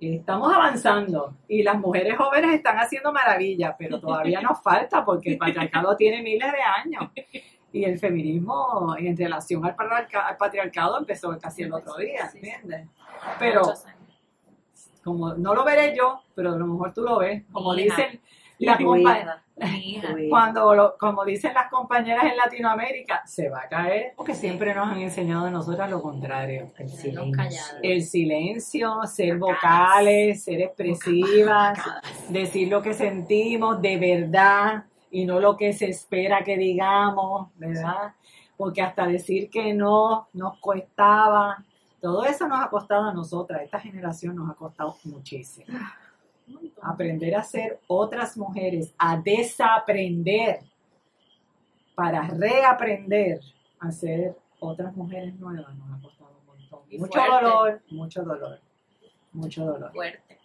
estamos 0.01 0.53
avanzando. 0.53 1.35
Y 1.47 1.63
las 1.63 1.77
mujeres 1.77 2.17
jóvenes 2.17 2.55
están 2.55 2.77
haciendo 2.77 3.13
maravillas, 3.13 3.75
pero 3.77 3.99
todavía 3.99 4.41
nos 4.41 4.61
falta 4.61 5.05
porque 5.05 5.31
el 5.31 5.37
patriarcado 5.37 5.95
tiene 5.95 6.21
miles 6.21 6.51
de 6.51 6.61
años. 6.61 7.11
Y 7.73 7.85
el 7.85 7.99
feminismo 7.99 8.95
en 8.97 9.15
relación 9.15 9.63
al, 9.65 9.75
patriarcado 9.75 10.99
empezó 10.99 11.37
casi 11.39 11.63
el 11.63 11.73
otro 11.73 11.95
día, 11.97 12.29
¿entiendes? 12.33 12.87
Pero 13.39 13.61
como 15.03 15.33
no 15.35 15.55
lo 15.55 15.63
veré 15.63 15.95
yo, 15.95 16.21
pero 16.35 16.53
a 16.53 16.57
lo 16.57 16.67
mejor 16.67 16.93
tú 16.93 17.01
lo 17.01 17.19
ves, 17.19 17.43
como 17.51 17.73
dicen 17.73 18.19
las 18.65 18.77
compañeras, 18.77 19.41
cuando 20.29 20.95
como 20.99 21.25
dicen 21.25 21.53
las 21.53 21.69
compañeras 21.69 22.25
en 22.25 22.37
Latinoamérica, 22.37 23.21
se 23.25 23.49
va 23.49 23.61
a 23.61 23.69
caer 23.69 24.13
porque 24.15 24.33
siempre 24.33 24.73
nos 24.73 24.87
han 24.87 24.99
enseñado 24.99 25.45
a 25.45 25.51
nosotras 25.51 25.89
lo 25.89 26.01
contrario. 26.01 26.71
El 26.77 26.89
silencio, 26.89 27.61
el 27.83 28.01
silencio 28.03 29.03
ser 29.05 29.37
vocales, 29.37 30.43
ser 30.43 30.61
expresivas, 30.61 31.79
decir 32.29 32.69
lo 32.69 32.81
que 32.81 32.93
sentimos 32.93 33.81
de 33.81 33.97
verdad 33.97 34.83
y 35.11 35.25
no 35.25 35.39
lo 35.39 35.57
que 35.57 35.73
se 35.73 35.89
espera 35.89 36.43
que 36.43 36.57
digamos, 36.57 37.49
¿verdad? 37.55 38.13
Porque 38.57 38.81
hasta 38.81 39.07
decir 39.07 39.49
que 39.49 39.73
no 39.73 40.29
nos 40.33 40.57
costaba, 40.59 41.63
todo 41.99 42.25
eso 42.25 42.47
nos 42.47 42.61
ha 42.63 42.69
costado 42.69 43.09
a 43.09 43.13
nosotras, 43.13 43.61
esta 43.63 43.79
generación 43.79 44.35
nos 44.35 44.49
ha 44.49 44.53
costado 44.53 44.95
muchísimo. 45.03 45.67
Aprender 46.81 47.35
a 47.35 47.43
ser 47.43 47.79
otras 47.87 48.37
mujeres, 48.37 48.93
a 48.97 49.17
desaprender 49.17 50.59
para 51.95 52.27
reaprender 52.27 53.39
a 53.79 53.91
ser 53.91 54.35
otras 54.59 54.95
mujeres 54.95 55.35
nuevas 55.39 55.75
nos 55.75 55.97
ha 55.97 56.01
costado 56.01 56.37
un 56.39 56.45
montón. 56.45 56.79
mucho 56.99 57.19
dolor, 57.19 57.81
mucho 57.89 58.23
dolor, 58.23 58.59
mucho 59.33 59.65
dolor. 59.65 59.91
Fuerte. 59.91 60.39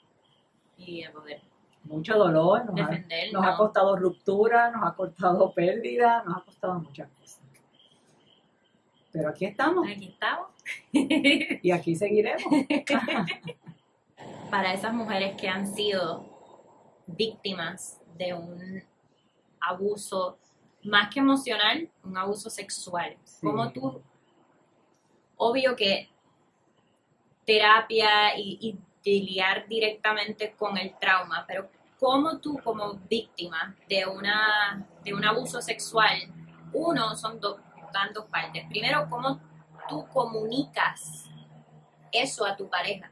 Y 0.79 1.05
a 1.05 1.13
poder. 1.13 1.41
Mucho 1.85 2.19
dolor, 2.19 2.67
nos, 2.67 2.81
ha, 2.81 3.01
nos 3.33 3.47
ha 3.47 3.57
costado 3.57 3.97
ruptura, 3.97 4.71
nos 4.71 4.83
ha 4.91 4.95
costado 4.95 5.53
pérdida, 5.53 6.25
nos 6.25 6.39
ha 6.39 6.41
costado 6.45 6.81
muchas 6.81 7.09
cosas. 7.11 7.41
Pero 9.13 9.29
aquí 9.29 9.45
estamos. 9.45 9.89
Aquí 9.89 10.09
estamos. 10.09 10.49
y 10.93 11.71
aquí 11.71 11.95
seguiremos. 11.95 12.43
Para 14.51 14.73
esas 14.73 14.93
mujeres 14.93 15.37
que 15.41 15.49
han 15.49 15.67
sido 15.67 16.25
víctimas 17.07 18.01
de 18.17 18.35
un 18.35 18.83
abuso 19.61 20.39
más 20.85 21.13
que 21.13 21.21
emocional, 21.21 21.89
un 22.05 22.17
abuso 22.17 22.49
sexual. 22.49 23.17
Como 23.41 23.73
tú, 23.73 24.03
obvio 25.37 25.75
que 25.75 26.09
terapia 27.45 28.37
y, 28.39 28.59
y 28.61 28.79
lidiar 29.05 29.67
directamente 29.69 30.55
con 30.57 30.77
el 30.79 30.97
trauma, 30.99 31.45
pero 31.47 31.69
como 31.99 32.39
tú 32.39 32.59
como 32.63 32.95
víctima 33.09 33.75
de, 33.89 34.07
una, 34.07 34.87
de 35.03 35.15
un 35.15 35.25
abuso 35.25 35.61
sexual, 35.63 36.17
uno, 36.73 37.15
son 37.17 37.41
dos 37.41 37.61
dos 38.13 38.27
partes. 38.27 38.67
Primero, 38.69 39.09
cómo 39.09 39.41
tú 39.89 40.07
comunicas 40.09 41.25
eso 42.13 42.45
a 42.45 42.57
tu 42.57 42.69
pareja. 42.69 43.11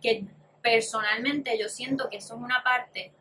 Que 0.00 0.26
personalmente 0.66 1.56
yo 1.56 1.68
siento 1.68 2.10
que 2.10 2.16
eso 2.16 2.34
es 2.34 2.40
una 2.40 2.60
parte, 2.64 3.12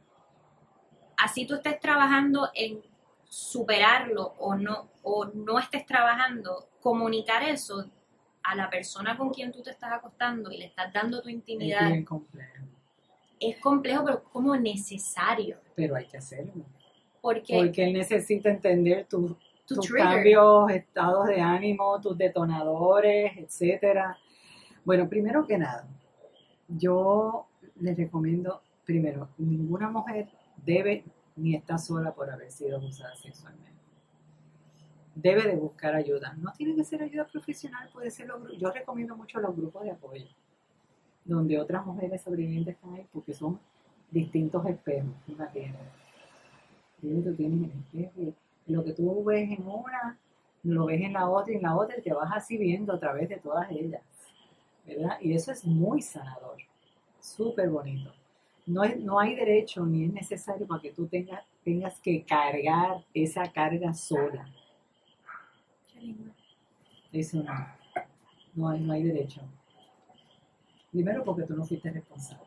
así 1.16 1.46
tú 1.46 1.54
estés 1.54 1.80
trabajando 1.80 2.50
en 2.56 2.82
superarlo 3.24 4.34
o 4.40 4.56
no, 4.56 4.90
o 5.04 5.26
no 5.26 5.60
estés 5.60 5.86
trabajando, 5.86 6.68
comunicar 6.82 7.44
eso 7.44 7.86
a 8.42 8.56
la 8.56 8.68
persona 8.68 9.16
con 9.16 9.30
quien 9.30 9.52
tú 9.52 9.62
te 9.62 9.70
estás 9.70 9.94
acostando 9.94 10.52
y 10.52 10.58
le 10.58 10.66
estás 10.66 10.92
dando 10.92 11.22
tu 11.22 11.30
intimidad. 11.30 11.92
Es 11.92 12.04
complejo. 12.04 12.64
Es 13.40 13.58
complejo, 13.60 14.06
pero 14.06 14.24
como 14.24 14.56
necesario. 14.56 15.60
Pero 15.76 15.96
hay 15.96 16.08
que 16.08 16.18
hacerlo. 16.18 16.66
Porque, 17.22 17.58
Porque 17.58 17.84
él 17.84 17.94
necesita 17.94 18.50
entender 18.50 19.06
tu, 19.06 19.38
tus 19.68 19.88
cambios, 19.92 20.72
estados 20.72 21.28
de 21.28 21.40
ánimo, 21.42 22.02
tus 22.02 22.18
detonadores, 22.18 23.38
etcétera. 23.38 24.18
Bueno, 24.84 25.08
primero 25.08 25.46
que 25.46 25.58
nada, 25.60 25.88
yo 26.68 27.48
les 27.80 27.98
recomiendo, 27.98 28.62
primero, 28.86 29.30
ninguna 29.38 29.90
mujer 29.90 30.28
debe 30.66 31.04
ni 31.36 31.56
está 31.56 31.78
sola 31.78 32.14
por 32.14 32.30
haber 32.30 32.52
sido 32.52 32.78
abusada 32.78 33.16
sexualmente. 33.16 33.72
Debe 35.16 35.44
de 35.44 35.56
buscar 35.56 35.96
ayuda. 35.96 36.34
No 36.38 36.52
tiene 36.54 36.76
que 36.76 36.84
ser 36.84 37.02
ayuda 37.02 37.26
profesional, 37.26 37.90
puede 37.94 38.12
ser 38.12 38.28
yo 38.58 38.72
recomiendo 38.72 39.16
mucho 39.16 39.40
los 39.40 39.56
grupos 39.56 39.84
de 39.84 39.92
apoyo, 39.92 40.28
donde 41.24 41.60
otras 41.60 41.86
mujeres 41.86 42.22
sobrevivientes 42.22 42.76
están 42.76 42.94
ahí 42.94 43.08
porque 43.14 43.34
son 43.34 43.60
distintos 44.12 44.66
espejos. 44.66 45.12
Una 45.28 45.50
tiene. 45.50 45.76
Tú 47.02 47.36
tienes 47.36 47.70
el 47.94 48.02
espejo 48.02 48.36
lo 48.68 48.84
que 48.84 48.94
tú 48.94 49.24
ves 49.24 49.50
en 49.52 49.68
una, 49.68 50.18
lo 50.64 50.86
ves 50.86 51.02
en 51.02 51.14
la 51.14 51.30
otra 51.30 51.54
y 51.54 51.58
en 51.58 51.64
la 51.64 51.76
otra 51.76 51.98
y 51.98 52.02
te 52.02 52.14
vas 52.14 52.32
así 52.34 52.58
viendo 52.58 52.94
a 52.94 53.00
través 53.00 53.30
de 53.30 53.38
todas 53.38 53.70
ellas. 53.72 54.02
¿Verdad? 54.86 55.18
Y 55.22 55.34
eso 55.34 55.52
es 55.52 55.66
muy 55.66 56.02
sanador, 56.02 56.58
súper 57.20 57.70
bonito. 57.70 58.14
No, 58.66 58.84
es, 58.84 58.98
no 58.98 59.20
hay 59.20 59.36
derecho 59.36 59.86
ni 59.86 60.06
es 60.06 60.14
necesario 60.14 60.66
para 60.66 60.82
que 60.82 60.92
tú 60.92 61.08
tengas, 61.08 61.44
tengas 61.64 62.00
que 62.00 62.24
cargar 62.24 63.04
esa 63.14 63.52
carga 63.52 63.94
sola. 63.94 64.48
Eso 67.12 67.44
no. 67.44 67.54
No 68.56 68.70
hay, 68.70 68.80
no 68.82 68.94
hay 68.94 69.04
derecho. 69.04 69.42
Primero 70.92 71.24
porque 71.24 71.44
tú 71.44 71.56
no 71.56 71.66
fuiste 71.66 71.92
responsable. 71.92 72.46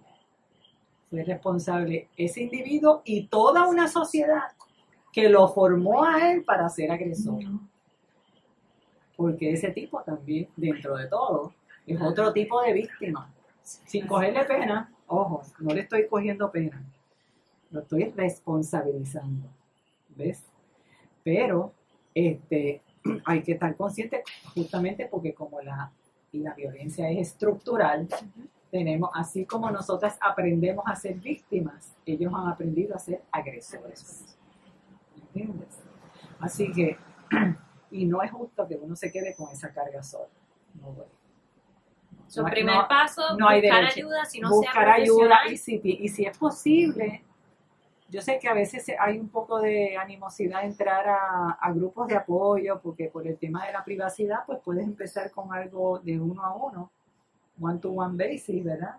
Fue 1.10 1.22
responsable 1.22 2.08
ese 2.16 2.42
individuo 2.42 3.02
y 3.04 3.26
toda 3.26 3.66
una 3.66 3.88
sociedad 3.88 4.52
que 5.12 5.28
lo 5.28 5.48
formó 5.48 6.04
a 6.04 6.30
él 6.30 6.44
para 6.44 6.68
ser 6.68 6.90
agresor. 6.90 7.40
Porque 9.16 9.52
ese 9.52 9.70
tipo 9.70 10.02
también, 10.02 10.48
dentro 10.56 10.96
de 10.96 11.08
todo, 11.08 11.52
es 11.94 12.00
otro 12.00 12.32
tipo 12.32 12.60
de 12.62 12.72
víctima. 12.72 13.32
Sin 13.62 14.06
cogerle 14.06 14.44
pena, 14.44 14.90
ojo, 15.06 15.42
no 15.58 15.74
le 15.74 15.82
estoy 15.82 16.06
cogiendo 16.06 16.50
pena, 16.50 16.82
lo 17.70 17.80
estoy 17.80 18.04
responsabilizando. 18.16 19.48
¿Ves? 20.16 20.44
Pero 21.22 21.72
este, 22.14 22.82
hay 23.24 23.42
que 23.42 23.52
estar 23.52 23.76
consciente 23.76 24.22
justamente 24.54 25.06
porque 25.06 25.34
como 25.34 25.60
la, 25.60 25.92
la 26.32 26.54
violencia 26.54 27.10
es 27.10 27.28
estructural, 27.28 28.08
tenemos, 28.70 29.10
así 29.14 29.44
como 29.44 29.70
nosotras 29.70 30.18
aprendemos 30.20 30.84
a 30.86 30.94
ser 30.94 31.16
víctimas, 31.16 31.94
ellos 32.04 32.32
han 32.34 32.48
aprendido 32.48 32.94
a 32.94 32.98
ser 32.98 33.22
agresores. 33.30 34.36
Así 36.40 36.72
que, 36.72 36.96
y 37.90 38.04
no 38.06 38.22
es 38.22 38.30
justo 38.30 38.66
que 38.66 38.76
uno 38.76 38.94
se 38.96 39.10
quede 39.10 39.34
con 39.34 39.50
esa 39.50 39.72
carga 39.72 40.02
sola. 40.02 40.28
No, 40.74 40.94
Su 42.28 42.44
primer 42.44 42.86
paso, 42.88 43.22
no 43.38 43.48
buscar 43.50 43.84
ayuda, 43.84 44.24
si 44.26 44.40
no 44.40 44.50
buscar 44.50 44.88
ayuda 44.88 45.38
y 45.50 45.56
si, 45.56 45.80
y 45.82 46.08
si 46.08 46.26
es 46.26 46.36
posible, 46.36 47.24
yo 48.10 48.22
sé 48.22 48.38
que 48.38 48.48
a 48.48 48.54
veces 48.54 48.86
hay 48.98 49.18
un 49.18 49.28
poco 49.28 49.60
de 49.60 49.96
animosidad 49.96 50.64
entrar 50.64 51.04
a, 51.08 51.72
grupos 51.72 52.08
de 52.08 52.16
apoyo, 52.16 52.80
porque 52.82 53.08
por 53.08 53.26
el 53.26 53.36
tema 53.36 53.66
de 53.66 53.72
la 53.72 53.84
privacidad, 53.84 54.38
pues 54.46 54.60
puedes 54.64 54.84
empezar 54.84 55.30
con 55.30 55.52
algo 55.52 55.98
de 55.98 56.18
uno 56.18 56.42
a 56.42 56.54
uno, 56.54 56.90
one 57.60 57.78
to 57.78 57.90
one 57.90 58.16
basis, 58.16 58.64
¿verdad? 58.64 58.96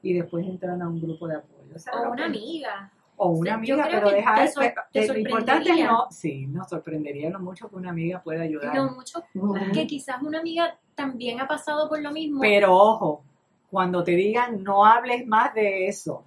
Y 0.00 0.14
después 0.14 0.46
entrar 0.46 0.80
a 0.80 0.88
un 0.88 1.00
grupo 1.00 1.26
de 1.26 1.36
apoyo. 1.36 1.74
O, 1.92 2.10
una 2.10 2.26
amiga 2.26 2.92
o 3.24 3.28
una 3.28 3.54
amiga, 3.54 3.86
pero 3.88 4.10
dejar 4.10 4.50
te, 4.90 5.06
lo 5.06 5.16
importante 5.16 5.70
es 5.70 5.84
no, 5.84 6.08
sí, 6.10 6.48
nos 6.48 6.68
sorprendería 6.68 7.30
lo 7.30 7.38
mucho 7.38 7.68
que 7.68 7.76
una 7.76 7.90
amiga 7.90 8.20
pueda 8.20 8.42
ayudar. 8.42 8.74
Lo 8.74 8.90
mucho 8.90 9.22
que 9.72 9.86
quizás 9.86 10.20
una 10.22 10.40
amiga 10.40 10.76
también 10.96 11.40
ha 11.40 11.46
pasado 11.46 11.88
por 11.88 12.02
lo 12.02 12.10
mismo. 12.10 12.40
Pero 12.40 12.76
ojo, 12.76 13.22
cuando 13.70 14.02
te 14.02 14.10
digan 14.12 14.64
no 14.64 14.84
hables 14.84 15.24
más 15.24 15.54
de 15.54 15.86
eso, 15.86 16.24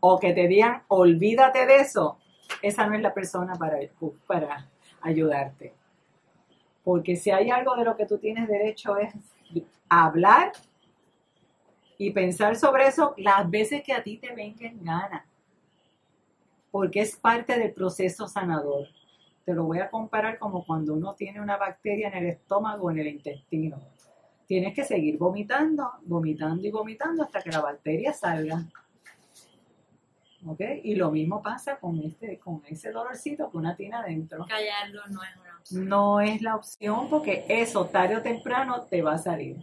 o 0.00 0.18
que 0.18 0.32
te 0.32 0.48
digan 0.48 0.82
olvídate 0.88 1.66
de 1.66 1.76
eso, 1.76 2.16
esa 2.62 2.86
no 2.86 2.94
es 2.94 3.02
la 3.02 3.12
persona 3.12 3.56
para, 3.56 3.76
para 4.26 4.66
ayudarte. 5.02 5.74
Porque 6.82 7.16
si 7.16 7.30
hay 7.30 7.50
algo 7.50 7.76
de 7.76 7.84
lo 7.84 7.98
que 7.98 8.06
tú 8.06 8.16
tienes 8.16 8.48
derecho 8.48 8.96
es 8.96 9.12
hablar 9.90 10.52
y 11.98 12.12
pensar 12.12 12.56
sobre 12.56 12.86
eso 12.86 13.12
las 13.18 13.50
veces 13.50 13.82
que 13.82 13.92
a 13.92 14.02
ti 14.02 14.16
te 14.16 14.34
venga 14.34 14.66
en 14.66 14.82
gana 14.82 15.26
porque 16.70 17.00
es 17.00 17.16
parte 17.16 17.58
del 17.58 17.72
proceso 17.72 18.28
sanador. 18.28 18.86
Te 19.44 19.54
lo 19.54 19.64
voy 19.64 19.78
a 19.80 19.90
comparar 19.90 20.38
como 20.38 20.64
cuando 20.64 20.94
uno 20.94 21.14
tiene 21.14 21.40
una 21.40 21.56
bacteria 21.56 22.08
en 22.08 22.14
el 22.14 22.26
estómago 22.26 22.86
o 22.86 22.90
en 22.90 22.98
el 22.98 23.08
intestino. 23.08 23.80
Tienes 24.46 24.74
que 24.74 24.84
seguir 24.84 25.16
vomitando, 25.18 25.90
vomitando 26.02 26.66
y 26.66 26.70
vomitando 26.70 27.22
hasta 27.22 27.42
que 27.42 27.50
la 27.50 27.60
bacteria 27.60 28.12
salga. 28.12 28.64
¿Ok? 30.46 30.60
Y 30.82 30.94
lo 30.94 31.10
mismo 31.10 31.42
pasa 31.42 31.78
con, 31.78 31.98
este, 32.00 32.38
con 32.38 32.62
ese 32.66 32.90
dolorcito 32.90 33.50
que 33.50 33.56
una 33.56 33.76
tiene 33.76 33.96
adentro. 33.96 34.46
Callarlo 34.48 35.02
no 35.08 35.22
es 35.22 35.36
una 35.36 35.58
opción. 35.58 35.88
No 35.88 36.20
es 36.20 36.42
la 36.42 36.56
opción 36.56 37.10
porque 37.10 37.44
eso 37.48 37.86
tarde 37.86 38.16
o 38.16 38.22
temprano 38.22 38.82
te 38.82 39.02
va 39.02 39.14
a 39.14 39.18
salir. 39.18 39.56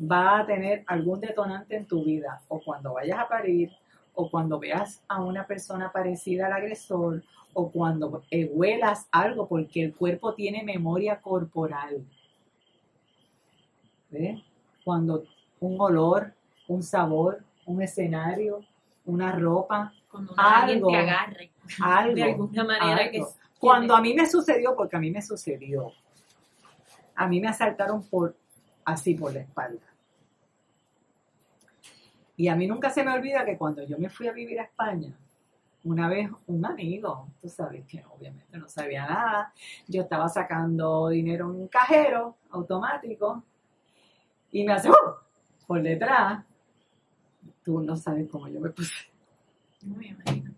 Va 0.00 0.40
a 0.40 0.46
tener 0.46 0.84
algún 0.86 1.20
detonante 1.20 1.76
en 1.76 1.86
tu 1.86 2.04
vida 2.04 2.42
o 2.48 2.60
cuando 2.60 2.94
vayas 2.94 3.18
a 3.18 3.28
parir 3.28 3.70
o 4.14 4.30
cuando 4.30 4.58
veas 4.58 5.02
a 5.08 5.22
una 5.22 5.46
persona 5.46 5.90
parecida 5.92 6.46
al 6.46 6.52
agresor 6.52 7.22
o 7.52 7.70
cuando 7.70 8.22
eh, 8.30 8.46
huelas 8.46 9.06
algo 9.12 9.46
porque 9.48 9.82
el 9.84 9.94
cuerpo 9.94 10.34
tiene 10.34 10.62
memoria 10.62 11.20
corporal. 11.20 12.04
¿Ves? 14.10 14.40
Cuando 14.84 15.24
un 15.60 15.80
olor, 15.80 16.32
un 16.68 16.82
sabor, 16.82 17.42
un 17.66 17.82
escenario, 17.82 18.60
una 19.06 19.32
ropa, 19.32 19.92
Cuando 20.10 20.32
Algo. 20.36 20.88
te 20.90 20.96
agarre. 20.96 21.50
algo. 21.82 22.14
De 22.14 22.22
alguna 22.22 22.64
manera 22.64 23.10
que 23.10 23.18
algo. 23.18 23.28
es- 23.30 23.36
Cuando 23.58 23.96
a 23.96 24.00
mí 24.00 24.14
me 24.14 24.26
sucedió, 24.26 24.76
porque 24.76 24.96
a 24.96 25.00
mí 25.00 25.10
me 25.10 25.22
sucedió, 25.22 25.92
a 27.16 27.26
mí 27.26 27.40
me 27.40 27.48
asaltaron 27.48 28.02
por 28.04 28.36
así 28.84 29.14
por 29.14 29.32
la 29.32 29.40
espalda. 29.40 29.82
Y 32.36 32.48
a 32.48 32.56
mí 32.56 32.66
nunca 32.66 32.90
se 32.90 33.04
me 33.04 33.12
olvida 33.12 33.44
que 33.44 33.56
cuando 33.56 33.82
yo 33.84 33.98
me 33.98 34.08
fui 34.08 34.26
a 34.26 34.32
vivir 34.32 34.58
a 34.60 34.64
España, 34.64 35.16
una 35.84 36.08
vez 36.08 36.30
un 36.46 36.64
amigo, 36.64 37.28
tú 37.40 37.48
sabes 37.48 37.84
que 37.86 38.02
obviamente 38.10 38.56
no 38.58 38.68
sabía 38.68 39.06
nada, 39.06 39.52
yo 39.86 40.02
estaba 40.02 40.28
sacando 40.28 41.08
dinero 41.10 41.50
en 41.50 41.60
un 41.60 41.68
cajero 41.68 42.36
automático 42.50 43.42
y 44.50 44.64
me 44.64 44.72
hace 44.72 44.90
¡uh! 44.90 44.94
por 45.66 45.82
detrás. 45.82 46.44
Tú 47.62 47.80
no 47.80 47.96
sabes 47.96 48.28
cómo 48.30 48.48
yo 48.48 48.60
me 48.60 48.70
puse. 48.70 49.10
No 49.82 49.96
me 49.96 50.08
imagino. 50.08 50.54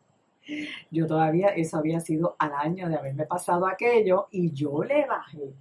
Yo 0.91 1.07
todavía, 1.07 1.49
eso 1.49 1.77
había 1.79 2.01
sido 2.01 2.37
al 2.39 2.53
año 2.53 2.89
de 2.89 2.97
haberme 2.97 3.27
pasado 3.27 3.67
aquello 3.67 4.29
y 4.31 4.53
yo 4.53 4.85
le 4.85 5.07
bajé. 5.07 5.55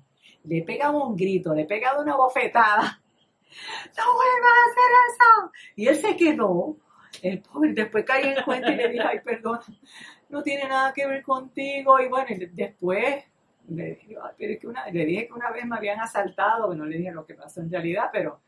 Le 0.44 0.60
he 0.60 0.64
pegado 0.64 1.04
un 1.04 1.16
grito, 1.16 1.56
le 1.56 1.64
he 1.64 1.66
pegado 1.66 2.02
una 2.02 2.16
bofetada. 2.16 3.02
¡No 3.98 4.14
vuelvas 4.14 4.52
a 4.52 4.72
hacer 4.72 4.92
eso! 5.08 5.52
Y 5.76 5.88
él 5.88 5.96
se 5.96 6.16
quedó. 6.16 6.78
El 7.22 7.42
pobre, 7.42 7.74
después 7.74 8.04
caí 8.06 8.28
en 8.28 8.44
cuenta 8.44 8.72
y 8.72 8.76
le 8.76 8.90
dije, 8.90 9.04
ay, 9.08 9.20
perdón, 9.24 9.60
no 10.30 10.44
tiene 10.44 10.68
nada 10.68 10.94
que 10.94 11.08
ver 11.08 11.24
contigo. 11.24 12.00
Y 12.00 12.08
bueno, 12.10 12.28
y 12.30 12.46
después 12.48 13.24
le 13.70 13.86
dije, 13.96 14.16
"Ay, 14.22 14.32
pero 14.38 14.54
es 14.54 14.60
que 14.60 14.68
una, 14.68 14.86
le 14.90 15.06
dije 15.06 15.28
que 15.28 15.34
una 15.34 15.52
vez 15.52 15.66
me 15.66 15.78
habían 15.78 16.00
asaltado, 16.00 16.70
que 16.70 16.76
no 16.76 16.86
le 16.86 16.98
dije 16.98 17.12
lo 17.12 17.26
que 17.26 17.34
pasó 17.36 17.62
en 17.62 17.72
realidad, 17.72 18.10
pero... 18.12 18.42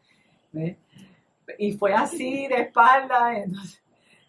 Y 1.58 1.74
fue 1.74 1.94
así, 1.94 2.48
de 2.48 2.62
espalda. 2.62 3.38
Entonces, 3.38 3.82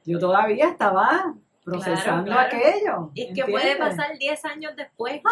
yo 0.05 0.19
todavía 0.19 0.69
estaba 0.69 1.35
procesando 1.71 2.31
claro. 2.33 2.41
aquello. 2.47 3.11
Y 3.15 3.33
que 3.33 3.45
puede 3.45 3.77
pasar 3.77 4.17
10 4.19 4.45
años 4.47 4.77
después 4.77 5.21
Ah, 5.25 5.31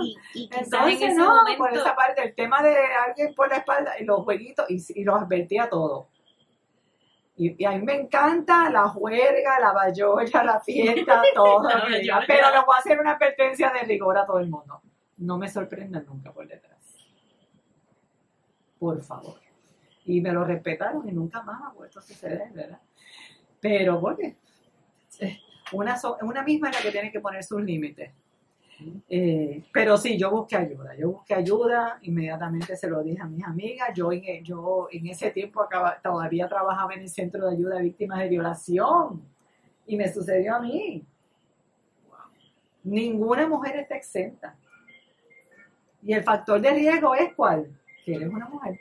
y, 0.00 0.04
de- 0.04 0.10
y, 0.10 0.16
y 0.44 0.48
quizás 0.48 0.62
Entonces, 0.64 1.00
en 1.02 1.10
ese 1.10 1.14
no, 1.18 1.36
momento. 1.36 1.58
por 1.58 1.72
esa 1.72 1.94
parte, 1.96 2.22
el 2.24 2.34
tema 2.34 2.62
de 2.62 2.76
alguien 3.06 3.34
por 3.34 3.48
la 3.48 3.56
espalda 3.58 3.92
y 3.98 4.04
los 4.04 4.20
jueguitos, 4.24 4.66
y, 4.70 4.82
y 5.00 5.04
los 5.04 5.20
advertía 5.22 5.68
todo. 5.68 6.08
Y, 7.36 7.60
y 7.62 7.64
a 7.64 7.70
mí 7.72 7.78
me 7.82 7.94
encanta 7.94 8.68
la 8.70 8.88
juerga, 8.88 9.58
la 9.58 9.72
bayolla, 9.72 10.44
la 10.44 10.60
fiesta, 10.60 11.22
todo. 11.34 11.68
La 11.68 11.78
bayolla. 11.84 12.20
pero 12.26 12.50
le 12.50 12.60
voy 12.64 12.74
a 12.74 12.78
hacer 12.78 13.00
una 13.00 13.12
advertencia 13.12 13.70
de 13.70 13.80
rigor 13.80 14.18
a 14.18 14.26
todo 14.26 14.38
el 14.38 14.48
mundo. 14.50 14.82
No 15.18 15.38
me 15.38 15.48
sorprendan 15.48 16.04
nunca 16.06 16.32
por 16.32 16.46
detrás. 16.46 16.78
Por 18.78 19.00
favor. 19.02 19.40
Y 20.04 20.20
me 20.20 20.32
lo 20.32 20.44
respetaron 20.44 21.08
y 21.08 21.12
nunca 21.12 21.42
más 21.42 21.62
ha 21.62 21.70
vuelto 21.72 22.00
a 22.00 22.02
suceder, 22.02 22.50
¿verdad? 22.52 22.80
Pero 23.60 24.00
porque 24.00 24.36
eh, 25.20 25.38
una, 25.72 25.96
so- 25.98 26.18
una 26.22 26.42
misma 26.42 26.70
es 26.70 26.76
la 26.76 26.82
que 26.82 26.90
tiene 26.90 27.10
que 27.12 27.20
poner 27.20 27.42
sus 27.44 27.62
límites. 27.62 28.10
Eh, 29.08 29.62
pero 29.72 29.96
sí, 29.96 30.18
yo 30.18 30.30
busqué 30.30 30.56
ayuda, 30.56 30.96
yo 30.96 31.10
busqué 31.12 31.34
ayuda, 31.34 31.98
inmediatamente 32.02 32.76
se 32.76 32.88
lo 32.90 33.00
dije 33.02 33.22
a 33.22 33.26
mis 33.26 33.44
amigas, 33.44 33.90
yo 33.94 34.10
en, 34.10 34.42
yo 34.44 34.88
en 34.90 35.06
ese 35.06 35.30
tiempo 35.30 35.62
acaba- 35.62 36.00
todavía 36.02 36.48
trabajaba 36.48 36.94
en 36.94 37.02
el 37.02 37.08
Centro 37.08 37.46
de 37.46 37.54
Ayuda 37.54 37.78
a 37.78 37.82
Víctimas 37.82 38.18
de 38.18 38.28
Violación 38.28 39.22
y 39.86 39.96
me 39.96 40.12
sucedió 40.12 40.56
a 40.56 40.60
mí. 40.60 41.04
Ninguna 42.84 43.46
mujer 43.46 43.76
está 43.76 43.94
exenta. 43.96 44.56
Y 46.02 46.12
el 46.14 46.24
factor 46.24 46.60
de 46.60 46.70
riesgo 46.72 47.14
es 47.14 47.32
cuál? 47.34 47.70
Que 48.04 48.16
eres 48.16 48.28
una 48.28 48.48
mujer. 48.48 48.80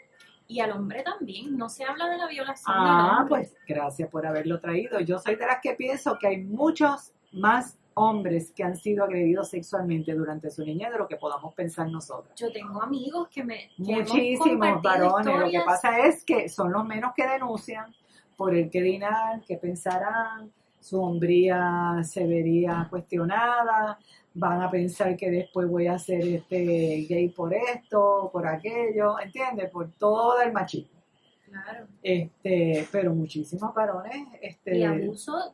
Y 0.52 0.60
al 0.60 0.72
hombre 0.72 1.02
también. 1.02 1.58
No 1.58 1.70
se 1.70 1.86
habla 1.86 2.10
de 2.10 2.18
la 2.18 2.28
violación 2.28 2.76
Ah, 2.78 3.26
pues 3.30 3.56
gracias 3.66 4.10
por 4.10 4.26
haberlo 4.28 4.60
traído. 4.60 5.00
Yo 5.00 5.18
soy 5.18 5.36
de 5.36 5.46
las 5.46 5.60
que 5.62 5.76
pienso 5.76 6.18
que 6.20 6.28
hay 6.28 6.44
muchos 6.44 7.14
más 7.32 7.78
hombres 7.94 8.52
que 8.54 8.64
han 8.64 8.76
sido 8.76 9.06
agredidos 9.06 9.50
sexualmente 9.50 10.14
durante 10.14 10.52
su 10.52 10.66
niñez 10.66 10.92
de 10.92 10.98
lo 10.98 11.08
que 11.08 11.16
podamos 11.16 11.54
pensar 11.54 11.90
nosotros. 11.90 12.34
Yo 12.36 12.52
tengo 12.52 12.82
amigos 12.82 13.30
que 13.30 13.46
me. 13.46 13.70
que 13.78 13.96
Muchísimos 13.96 14.82
varones. 14.82 15.26
Lo 15.26 15.40
que 15.40 15.46
historias. 15.48 15.64
pasa 15.64 16.00
es 16.06 16.26
que 16.26 16.50
son 16.50 16.74
los 16.74 16.86
menos 16.86 17.14
que 17.16 17.26
denuncian 17.26 17.96
por 18.36 18.54
el 18.54 18.70
que 18.70 18.82
dirán, 18.82 19.42
que 19.48 19.56
pensarán, 19.56 20.52
su 20.82 21.02
hombría 21.02 22.02
se 22.04 22.28
vería 22.28 22.86
cuestionada, 22.89 23.98
van 24.34 24.62
a 24.62 24.70
pensar 24.70 25.15
que 25.15 25.30
después 25.32 25.70
voy 25.70 25.88
a 25.88 25.98
ser 25.98 26.28
este 26.28 27.06
gay 27.08 27.30
por 27.30 27.54
esto, 27.54 28.30
por 28.34 28.46
aquello, 28.48 29.17
¿entiendes? 29.20 29.70
Por 29.70 29.91
todo 29.94 30.41
el 30.41 30.52
machismo. 30.52 31.00
Claro. 31.46 31.88
Este, 32.02 32.88
pero 32.91 33.13
muchísimos 33.13 33.74
varones, 33.74 34.28
este, 34.41 34.78
Y 34.80 34.84
abuso 34.84 35.54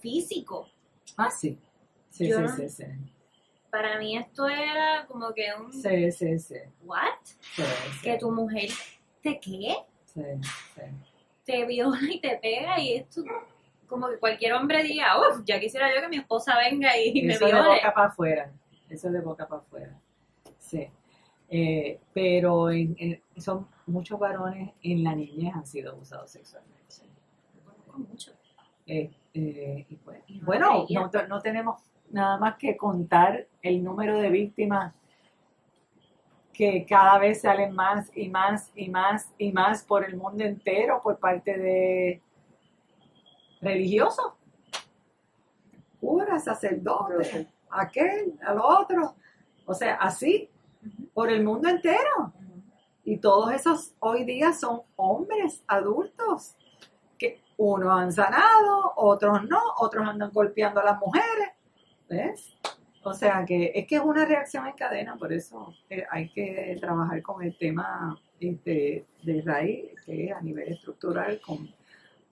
físico. 0.00 0.68
ah 1.16 1.30
sí, 1.30 1.58
sí, 2.10 2.28
Yo 2.28 2.48
sí, 2.48 2.68
sí, 2.68 2.68
sí, 2.68 2.84
Para 3.70 3.98
mí 3.98 4.16
esto 4.16 4.48
era 4.48 5.06
como 5.06 5.32
que 5.32 5.46
un. 5.58 5.72
sí, 5.72 6.10
sí, 6.12 6.38
sí, 6.38 6.56
¿What? 6.84 7.00
sí, 7.24 7.62
sí, 7.62 8.02
Que 8.02 8.18
tu 8.18 8.30
mujer 8.30 8.70
te 9.22 9.38
qué? 9.38 9.76
sí, 10.06 10.22
sí. 10.74 10.82
Te 11.44 11.66
viola 11.66 11.98
y 12.10 12.20
te 12.20 12.38
pega 12.38 12.80
y 12.80 12.94
esto. 12.94 13.22
Como 13.86 14.08
que 14.08 14.18
cualquier 14.18 14.52
hombre 14.54 14.82
diga, 14.82 15.18
uff, 15.20 15.42
ya 15.44 15.60
quisiera 15.60 15.94
yo 15.94 16.00
que 16.00 16.08
mi 16.08 16.16
esposa 16.16 16.56
venga 16.58 16.96
y 16.98 17.22
me 17.22 17.34
Eso 17.34 17.44
de 17.46 17.52
viole. 17.52 17.68
boca 17.76 17.94
para 17.94 18.06
afuera. 18.08 18.52
Eso 18.88 19.10
de 19.10 19.20
boca 19.20 19.46
para 19.46 19.60
afuera. 19.60 19.98
Sí. 20.58 20.88
Eh, 21.48 22.00
pero 22.12 22.70
en- 22.70 22.96
en- 22.98 23.22
son 23.40 23.68
muchos 23.86 24.18
varones 24.18 24.70
en 24.82 25.04
la 25.04 25.14
niñez 25.14 25.54
han 25.54 25.66
sido 25.66 25.92
abusados 25.92 26.30
sexualmente. 26.30 26.74
Conozco 27.64 27.98
mucho. 27.98 28.32
Eh, 28.86 29.10
eh, 29.34 29.86
y 29.88 29.96
pues, 29.96 30.22
Y 30.26 30.38
no 30.40 30.46
bueno, 30.46 30.86
no, 30.90 31.10
no 31.28 31.40
tenemos 31.40 31.82
nada 32.10 32.38
más 32.38 32.56
que 32.56 32.76
contar 32.76 33.46
el 33.62 33.82
número 33.84 34.18
de 34.18 34.30
víctimas 34.30 34.94
que 36.52 36.86
cada 36.88 37.18
vez 37.18 37.40
salen 37.42 37.72
más 37.74 38.10
y 38.16 38.28
más 38.28 38.70
y 38.76 38.88
más 38.88 39.32
y 39.38 39.52
más 39.52 39.82
por 39.82 40.04
el 40.04 40.16
mundo 40.16 40.44
entero 40.44 41.00
por 41.02 41.18
parte 41.18 41.56
de 41.58 42.22
religiosos, 43.64 44.32
curas, 46.00 46.44
sacerdotes, 46.44 47.46
aquel, 47.70 48.38
al 48.46 48.58
otro, 48.58 49.14
o 49.66 49.74
sea, 49.74 49.94
así, 49.94 50.48
por 51.12 51.30
el 51.30 51.42
mundo 51.42 51.68
entero. 51.68 52.32
Y 53.04 53.18
todos 53.18 53.52
esos 53.52 53.94
hoy 54.00 54.24
día 54.24 54.52
son 54.52 54.82
hombres 54.96 55.62
adultos, 55.66 56.56
que 57.18 57.40
unos 57.56 57.90
han 57.90 58.12
sanado, 58.12 58.92
otros 58.96 59.44
no, 59.48 59.60
otros 59.78 60.06
andan 60.06 60.30
golpeando 60.32 60.80
a 60.80 60.84
las 60.84 60.98
mujeres, 60.98 61.50
¿ves? 62.08 62.56
O 63.02 63.12
sea 63.12 63.44
que 63.44 63.72
es 63.74 63.86
que 63.86 63.96
es 63.96 64.02
una 64.02 64.24
reacción 64.24 64.66
en 64.66 64.72
cadena, 64.72 65.16
por 65.16 65.30
eso 65.32 65.74
eh, 65.90 66.04
hay 66.10 66.30
que 66.30 66.76
trabajar 66.80 67.20
con 67.20 67.42
el 67.42 67.56
tema 67.58 68.18
este, 68.40 69.04
de 69.22 69.42
raíz, 69.42 70.00
que 70.06 70.26
es 70.26 70.32
a 70.32 70.40
nivel 70.40 70.72
estructural, 70.72 71.38
con, 71.42 71.68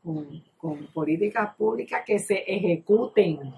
con, 0.02 0.42
con 0.56 0.86
políticas 0.88 1.54
públicas 1.54 2.02
que 2.04 2.18
se 2.18 2.44
ejecuten 2.46 3.54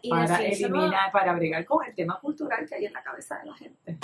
Y 0.00 0.10
para 0.10 0.42
eliminar, 0.42 1.12
para 1.12 1.32
bregar 1.34 1.64
con 1.64 1.84
el 1.86 1.94
tema 1.94 2.18
cultural 2.20 2.66
que 2.68 2.74
hay 2.74 2.86
en 2.86 2.92
la 2.92 3.02
cabeza 3.02 3.38
de 3.38 3.46
la 3.46 3.54
gente. 3.54 3.98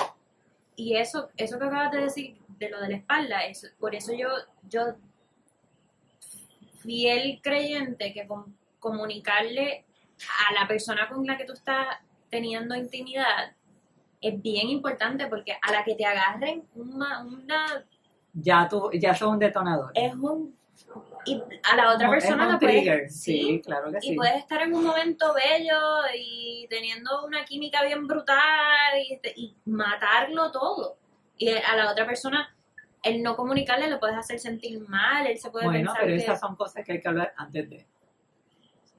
Y 0.76 0.96
eso, 0.96 1.30
eso 1.36 1.58
que 1.58 1.64
acabas 1.64 1.90
de 1.90 2.02
decir 2.02 2.36
de 2.58 2.70
lo 2.70 2.80
de 2.80 2.88
la 2.88 2.96
espalda, 2.96 3.44
es, 3.44 3.74
por 3.80 3.94
eso 3.94 4.12
yo, 4.12 4.28
yo 4.68 4.94
fiel 6.80 7.40
creyente 7.42 8.12
que 8.12 8.28
comunicarle 8.78 9.84
a 10.48 10.60
la 10.60 10.68
persona 10.68 11.08
con 11.08 11.26
la 11.26 11.36
que 11.36 11.44
tú 11.44 11.52
estás 11.52 11.86
teniendo 12.30 12.76
intimidad 12.76 13.52
es 14.20 14.40
bien 14.42 14.68
importante 14.68 15.26
porque 15.26 15.56
a 15.60 15.72
la 15.72 15.84
que 15.84 15.94
te 15.94 16.04
agarren 16.04 16.64
una, 16.74 17.22
una 17.24 17.84
Ya 18.32 18.68
tú, 18.68 18.90
ya 18.92 19.14
son 19.14 19.34
un 19.34 19.38
detonador. 19.38 19.92
es 19.94 20.14
un 20.14 20.56
y 21.32 21.42
a 21.70 21.76
la 21.76 21.94
otra 21.94 22.08
persona 22.10 22.46
la 22.48 22.58
puedes, 22.58 22.74
trigger, 22.82 23.10
sí, 23.10 23.60
claro 23.64 23.90
que 23.90 23.98
y 23.98 24.10
sí. 24.10 24.16
puedes 24.16 24.36
estar 24.36 24.62
en 24.62 24.74
un 24.74 24.84
momento 24.84 25.34
bello 25.34 25.78
y 26.16 26.66
teniendo 26.70 27.24
una 27.26 27.44
química 27.44 27.82
bien 27.84 28.06
brutal 28.06 28.38
y, 28.96 29.20
y 29.36 29.56
matarlo 29.66 30.50
todo. 30.50 30.98
Y 31.36 31.50
a 31.50 31.76
la 31.76 31.90
otra 31.90 32.06
persona, 32.06 32.54
el 33.02 33.22
no 33.22 33.36
comunicarle 33.36 33.88
lo 33.88 34.00
puedes 34.00 34.16
hacer 34.16 34.38
sentir 34.38 34.80
mal, 34.88 35.26
él 35.26 35.38
se 35.38 35.50
puede 35.50 35.66
Bueno, 35.66 35.90
pensar 35.92 35.96
pero 36.00 36.16
que... 36.16 36.22
esas 36.22 36.40
son 36.40 36.56
cosas 36.56 36.84
que 36.84 36.92
hay 36.92 37.00
que 37.00 37.08
hablar 37.08 37.32
antes 37.36 37.70
de 37.70 37.86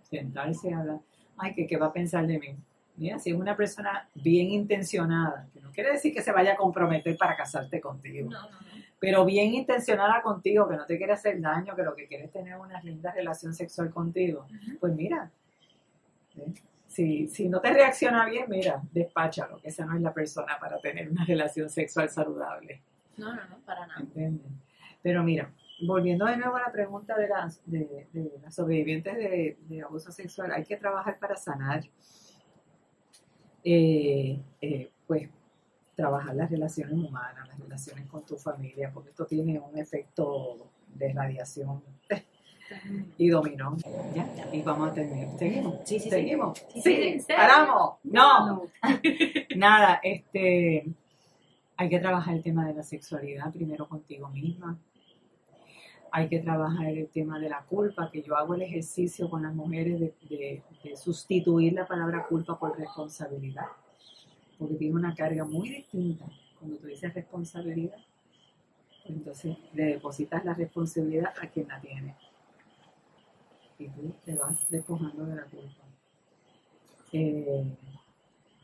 sentarse 0.03 0.69
y 0.69 0.73
hablar. 0.73 0.99
Ay, 1.37 1.53
que 1.53 1.67
qué 1.67 1.77
va 1.77 1.87
a 1.87 1.93
pensar 1.93 2.25
de 2.27 2.39
mí. 2.39 2.55
Mira, 2.97 3.17
si 3.17 3.29
es 3.29 3.35
una 3.35 3.55
persona 3.55 4.09
bien 4.13 4.51
intencionada, 4.51 5.47
que 5.53 5.61
no 5.61 5.71
quiere 5.71 5.91
decir 5.93 6.13
que 6.13 6.21
se 6.21 6.33
vaya 6.33 6.53
a 6.53 6.55
comprometer 6.57 7.15
para 7.17 7.35
casarte 7.37 7.79
contigo, 7.79 8.29
No, 8.29 8.41
no, 8.41 8.49
no. 8.49 8.68
Pero 8.99 9.25
bien 9.25 9.53
intencionada 9.53 10.21
contigo, 10.21 10.67
que 10.67 10.75
no 10.75 10.85
te 10.85 10.97
quiere 10.97 11.13
hacer 11.13 11.39
daño, 11.39 11.75
que 11.75 11.83
lo 11.83 11.95
que 11.95 12.07
quiere 12.07 12.25
es 12.25 12.31
tener 12.31 12.57
una 12.57 12.81
linda 12.81 13.11
relación 13.11 13.53
sexual 13.53 13.89
contigo, 13.89 14.45
pues 14.79 14.93
mira, 14.93 15.31
¿eh? 16.35 16.53
si, 16.87 17.27
si 17.27 17.47
no 17.47 17.61
te 17.61 17.71
reacciona 17.71 18.25
bien, 18.25 18.45
mira, 18.49 18.81
despáchalo, 18.91 19.61
que 19.61 19.69
esa 19.69 19.85
no 19.85 19.95
es 19.95 20.01
la 20.01 20.13
persona 20.13 20.57
para 20.59 20.79
tener 20.79 21.09
una 21.09 21.23
relación 21.25 21.69
sexual 21.69 22.09
saludable. 22.09 22.81
No, 23.17 23.33
no, 23.33 23.45
no, 23.47 23.59
para 23.59 23.87
nada. 23.87 24.01
¿Entiendes? 24.01 24.51
Pero 25.01 25.23
mira, 25.23 25.51
volviendo 25.87 26.25
de 26.25 26.37
nuevo 26.37 26.57
a 26.57 26.61
la 26.61 26.71
pregunta 26.71 27.17
de 27.17 27.27
las, 27.29 27.61
de, 27.65 28.07
de 28.11 28.31
las 28.41 28.53
sobrevivientes 28.55 29.15
de, 29.15 29.57
de 29.61 29.81
abuso 29.81 30.11
sexual, 30.11 30.51
hay 30.51 30.65
que 30.65 30.77
trabajar 30.77 31.17
para 31.19 31.35
sanar, 31.37 31.85
eh, 33.63 34.41
eh, 34.61 34.91
pues, 35.07 35.29
trabajar 35.99 36.33
las 36.33 36.49
relaciones 36.49 36.93
humanas, 36.93 37.45
las 37.47 37.59
relaciones 37.59 38.05
con 38.07 38.25
tu 38.25 38.37
familia, 38.37 38.89
porque 38.93 39.09
esto 39.09 39.25
tiene 39.25 39.59
un 39.59 39.77
efecto 39.77 40.55
de 40.93 41.11
radiación 41.11 41.81
y 43.17 43.27
dominó. 43.27 43.75
Ya, 44.15 44.25
y 44.53 44.61
vamos 44.61 44.91
a 44.91 44.93
terminar. 44.93 45.37
¿Seguimos? 45.37 45.75
Sí, 45.83 45.99
sí, 45.99 46.03
sí. 46.05 46.09
¿Seguimos? 46.09 46.57
Sí, 46.57 46.81
Sí, 46.81 46.95
sí, 46.95 47.19
sí. 47.19 47.33
¿Paramos? 47.35 47.95
No. 48.03 48.61
Nada, 49.57 49.99
este, 50.01 50.85
hay 51.75 51.89
que 51.89 51.99
trabajar 51.99 52.35
el 52.35 52.43
tema 52.43 52.65
de 52.65 52.73
la 52.75 52.83
sexualidad 52.83 53.51
primero 53.51 53.87
contigo 53.89 54.29
misma. 54.29 54.77
Hay 56.11 56.29
que 56.29 56.39
trabajar 56.39 56.87
el 56.87 57.09
tema 57.09 57.39
de 57.39 57.49
la 57.49 57.61
culpa, 57.63 58.09
que 58.09 58.21
yo 58.23 58.35
hago 58.37 58.55
el 58.55 58.61
ejercicio 58.61 59.29
con 59.29 59.43
las 59.43 59.53
mujeres 59.53 59.99
de, 59.99 60.13
de- 60.29 60.63
de 60.83 60.95
sustituir 60.95 61.73
la 61.73 61.85
palabra 61.85 62.25
culpa 62.25 62.57
por 62.57 62.77
responsabilidad, 62.79 63.67
porque 64.59 64.75
tiene 64.75 64.95
una 64.95 65.15
carga 65.15 65.45
muy 65.45 65.69
distinta. 65.69 66.25
Cuando 66.59 66.77
tú 66.77 66.87
dices 66.87 67.13
responsabilidad, 67.13 67.97
pues 68.89 69.15
entonces 69.17 69.57
le 69.73 69.85
depositas 69.85 70.43
la 70.43 70.53
responsabilidad 70.53 71.33
a 71.41 71.47
quien 71.47 71.69
la 71.69 71.79
tiene. 71.79 72.15
Y 73.79 73.87
tú 73.87 74.13
te 74.25 74.35
vas 74.35 74.69
despojando 74.69 75.25
de 75.25 75.35
la 75.37 75.43
culpa. 75.43 75.83
Eh, 77.13 77.63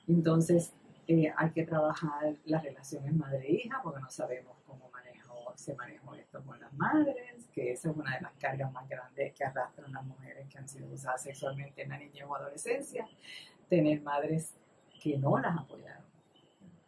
entonces, 0.10 0.73
eh, 1.08 1.34
hay 1.36 1.51
que 1.51 1.63
trabajar 1.63 2.36
las 2.43 2.63
relaciones 2.63 3.15
madre-hija, 3.15 3.79
porque 3.81 4.01
no 4.01 4.10
sabemos 4.10 4.58
cómo 4.67 4.89
manejo, 4.91 5.53
se 5.55 5.73
manejó 5.75 6.13
esto 6.15 6.43
con 6.43 6.60
las 6.60 6.73
madres, 6.73 7.47
que 7.53 7.71
esa 7.71 7.91
es 7.91 7.95
una 7.95 8.15
de 8.15 8.21
las 8.21 8.34
cargas 8.34 8.71
más 8.73 8.88
grandes 8.89 9.34
que 9.34 9.45
arrastran 9.45 9.93
las 9.93 10.03
mujeres 10.03 10.45
que 10.49 10.58
han 10.58 10.67
sido 10.67 10.89
usadas 10.89 11.23
sexualmente 11.23 11.84
en 11.84 11.89
la 11.89 11.97
niñez 11.97 12.25
o 12.27 12.36
adolescencia, 12.36 13.08
tener 13.69 14.01
madres 14.01 14.53
que 15.05 15.19
no 15.19 15.37
las 15.37 15.55
apoyaron 15.55 16.03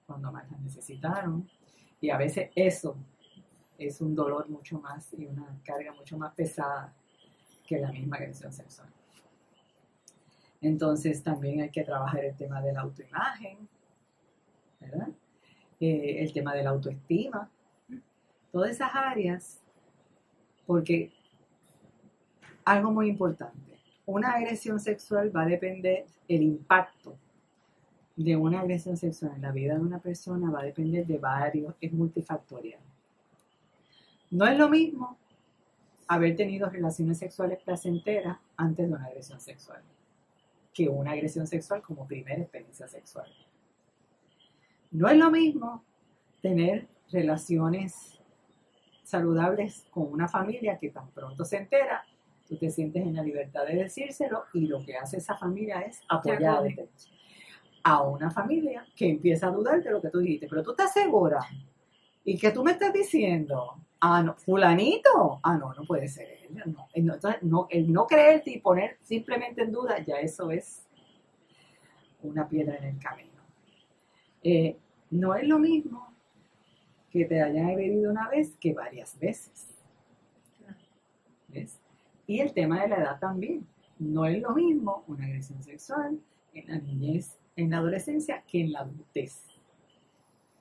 cuando 0.07 0.31
más 0.31 0.49
las 0.49 0.59
necesitaron. 0.61 1.47
Y 2.01 2.09
a 2.09 2.17
veces 2.17 2.49
eso 2.55 2.97
es 3.77 4.01
un 4.01 4.15
dolor 4.15 4.49
mucho 4.49 4.79
más 4.79 5.13
y 5.13 5.27
una 5.27 5.55
carga 5.63 5.93
mucho 5.93 6.17
más 6.17 6.33
pesada 6.33 6.91
que 7.67 7.77
la 7.77 7.91
misma 7.91 8.17
agresión 8.17 8.51
sexual. 8.51 8.89
Entonces 10.61 11.21
también 11.21 11.61
hay 11.61 11.69
que 11.69 11.83
trabajar 11.83 12.25
el 12.25 12.35
tema 12.35 12.59
de 12.59 12.73
la 12.73 12.81
autoimagen. 12.81 13.69
Eh, 15.79 16.23
el 16.23 16.33
tema 16.33 16.55
de 16.55 16.63
la 16.63 16.71
autoestima, 16.71 17.51
todas 18.51 18.71
esas 18.71 18.89
áreas, 18.95 19.61
porque 20.65 21.11
algo 22.65 22.89
muy 22.89 23.09
importante, 23.09 23.77
una 24.07 24.31
agresión 24.31 24.79
sexual 24.79 25.35
va 25.35 25.43
a 25.43 25.45
depender, 25.45 26.05
el 26.27 26.41
impacto 26.41 27.15
de 28.17 28.35
una 28.35 28.61
agresión 28.61 28.97
sexual 28.97 29.33
en 29.35 29.43
la 29.43 29.51
vida 29.51 29.75
de 29.75 29.79
una 29.79 29.99
persona 29.99 30.49
va 30.49 30.61
a 30.61 30.65
depender 30.65 31.05
de 31.05 31.19
varios, 31.19 31.75
es 31.79 31.93
multifactorial. 31.93 32.81
No 34.31 34.45
es 34.45 34.57
lo 34.57 34.67
mismo 34.69 35.17
haber 36.07 36.35
tenido 36.35 36.69
relaciones 36.69 37.19
sexuales 37.19 37.59
placenteras 37.63 38.37
antes 38.57 38.87
de 38.87 38.95
una 38.95 39.05
agresión 39.05 39.39
sexual 39.39 39.81
que 40.73 40.87
una 40.87 41.11
agresión 41.11 41.47
sexual 41.47 41.81
como 41.81 42.05
primera 42.05 42.39
experiencia 42.39 42.87
sexual. 42.87 43.27
No 44.91 45.09
es 45.09 45.17
lo 45.17 45.31
mismo 45.31 45.83
tener 46.39 46.87
relaciones 47.11 48.19
saludables 49.03 49.87
con 49.89 50.11
una 50.11 50.27
familia 50.27 50.77
que 50.77 50.89
tan 50.89 51.09
pronto 51.09 51.45
se 51.45 51.57
entera, 51.57 52.05
tú 52.47 52.57
te 52.57 52.69
sientes 52.69 53.01
en 53.01 53.15
la 53.15 53.23
libertad 53.23 53.65
de 53.65 53.75
decírselo 53.75 54.43
y 54.53 54.67
lo 54.67 54.83
que 54.85 54.95
hace 54.95 55.17
esa 55.17 55.35
familia 55.35 55.81
es 55.81 56.01
apoyarte 56.07 56.89
a 57.87 58.01
una 58.01 58.29
familia 58.29 58.85
que 58.93 59.09
empieza 59.09 59.47
a 59.47 59.51
dudar 59.51 59.81
de 59.81 59.91
lo 59.91 60.01
que 60.01 60.09
tú 60.09 60.19
dijiste, 60.19 60.47
pero 60.49 60.61
tú 60.61 60.71
estás 60.71 60.91
segura 60.91 61.39
y 62.25 62.37
que 62.37 62.51
tú 62.51 62.61
me 62.61 62.71
estás 62.71 62.91
diciendo, 62.91 63.75
ah, 64.01 64.21
no, 64.21 64.35
fulanito, 64.35 65.39
ah, 65.41 65.57
no, 65.57 65.73
no 65.73 65.85
puede 65.85 66.09
ser 66.09 66.37
entonces, 66.93 67.41
no, 67.43 67.67
el 67.69 67.91
no 67.91 68.05
creerte 68.07 68.51
y 68.51 68.59
poner 68.59 68.97
simplemente 69.03 69.61
en 69.61 69.71
duda, 69.71 70.03
ya 70.03 70.15
eso 70.15 70.51
es 70.51 70.85
una 72.23 72.47
piedra 72.47 72.75
en 72.75 72.83
el 72.83 72.99
camino. 72.99 73.41
Eh, 74.43 74.77
no 75.11 75.35
es 75.35 75.47
lo 75.47 75.57
mismo 75.57 76.13
que 77.09 77.23
te 77.23 77.41
hayan 77.41 77.69
agredido 77.69 78.11
una 78.11 78.27
vez 78.27 78.55
que 78.59 78.73
varias 78.73 79.17
veces. 79.17 79.67
¿Ves? 81.47 81.79
Y 82.25 82.41
el 82.41 82.53
tema 82.53 82.81
de 82.81 82.89
la 82.89 82.97
edad 82.97 83.19
también. 83.19 83.65
No 83.97 84.25
es 84.25 84.41
lo 84.41 84.51
mismo 84.51 85.03
una 85.07 85.25
agresión 85.25 85.63
sexual 85.63 86.19
en 86.53 86.67
la 86.67 86.77
niñez, 86.79 87.37
en 87.57 87.69
la 87.71 87.77
adolescencia, 87.79 88.41
que 88.47 88.61
en 88.61 88.71
la 88.71 88.79
adultez. 88.81 89.43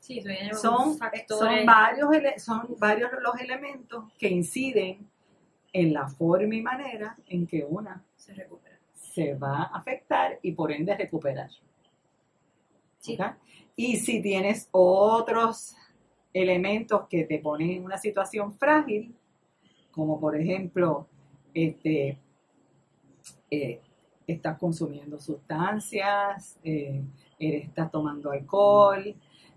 Sí, 0.00 0.22
Son, 0.54 0.92
eh, 0.92 0.96
factores. 0.98 1.26
son, 1.28 1.66
varios, 1.66 2.42
son 2.42 2.76
varios 2.78 3.10
los 3.22 3.40
elementos 3.40 4.04
que 4.18 4.28
inciden 4.28 5.08
en 5.72 5.92
la 5.92 6.08
forma 6.08 6.54
y 6.54 6.62
manera 6.62 7.16
en 7.28 7.46
que 7.46 7.64
una 7.64 8.04
Se 8.16 8.32
recupera. 8.34 8.78
se 8.94 9.34
va 9.34 9.62
a 9.64 9.78
afectar 9.78 10.38
y 10.42 10.52
por 10.52 10.72
ende 10.72 10.96
recuperar. 10.96 11.50
Sí. 12.98 13.14
¿ok? 13.14 13.26
Y 13.74 13.96
si 13.96 14.22
tienes 14.22 14.68
otros 14.70 15.76
elementos 16.32 17.08
que 17.08 17.24
te 17.24 17.38
ponen 17.40 17.70
en 17.70 17.84
una 17.84 17.98
situación 17.98 18.52
frágil, 18.54 19.14
como 19.90 20.20
por 20.20 20.36
ejemplo, 20.36 21.08
este, 21.52 22.18
eh, 23.50 23.80
estás 24.26 24.58
consumiendo 24.58 25.18
sustancias, 25.18 26.58
eh, 26.64 27.02
estás 27.38 27.90
tomando 27.90 28.30
alcohol, 28.32 29.14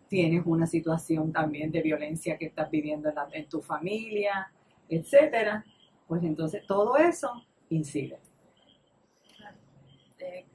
tienes 0.07 0.43
una 0.45 0.65
situación 0.67 1.31
también 1.31 1.71
de 1.71 1.81
violencia 1.81 2.37
que 2.37 2.45
estás 2.47 2.69
viviendo 2.69 3.09
en, 3.09 3.15
la- 3.15 3.29
en 3.31 3.47
tu 3.47 3.61
familia, 3.61 4.51
etcétera, 4.87 5.63
pues 6.07 6.23
entonces 6.23 6.65
todo 6.67 6.97
eso 6.97 7.45
incide. 7.69 8.19
Eh, 10.19 10.45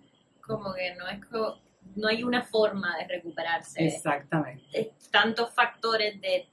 como 0.40 0.74
que 0.74 0.94
no 0.96 1.08
es 1.08 1.24
co- 1.26 1.58
no 1.96 2.08
hay 2.08 2.22
una 2.24 2.42
forma 2.42 2.96
de 2.98 3.06
recuperarse. 3.06 3.84
Exactamente. 3.86 4.64
Es 4.72 5.10
tantos 5.10 5.52
factores 5.54 6.20
de 6.20 6.48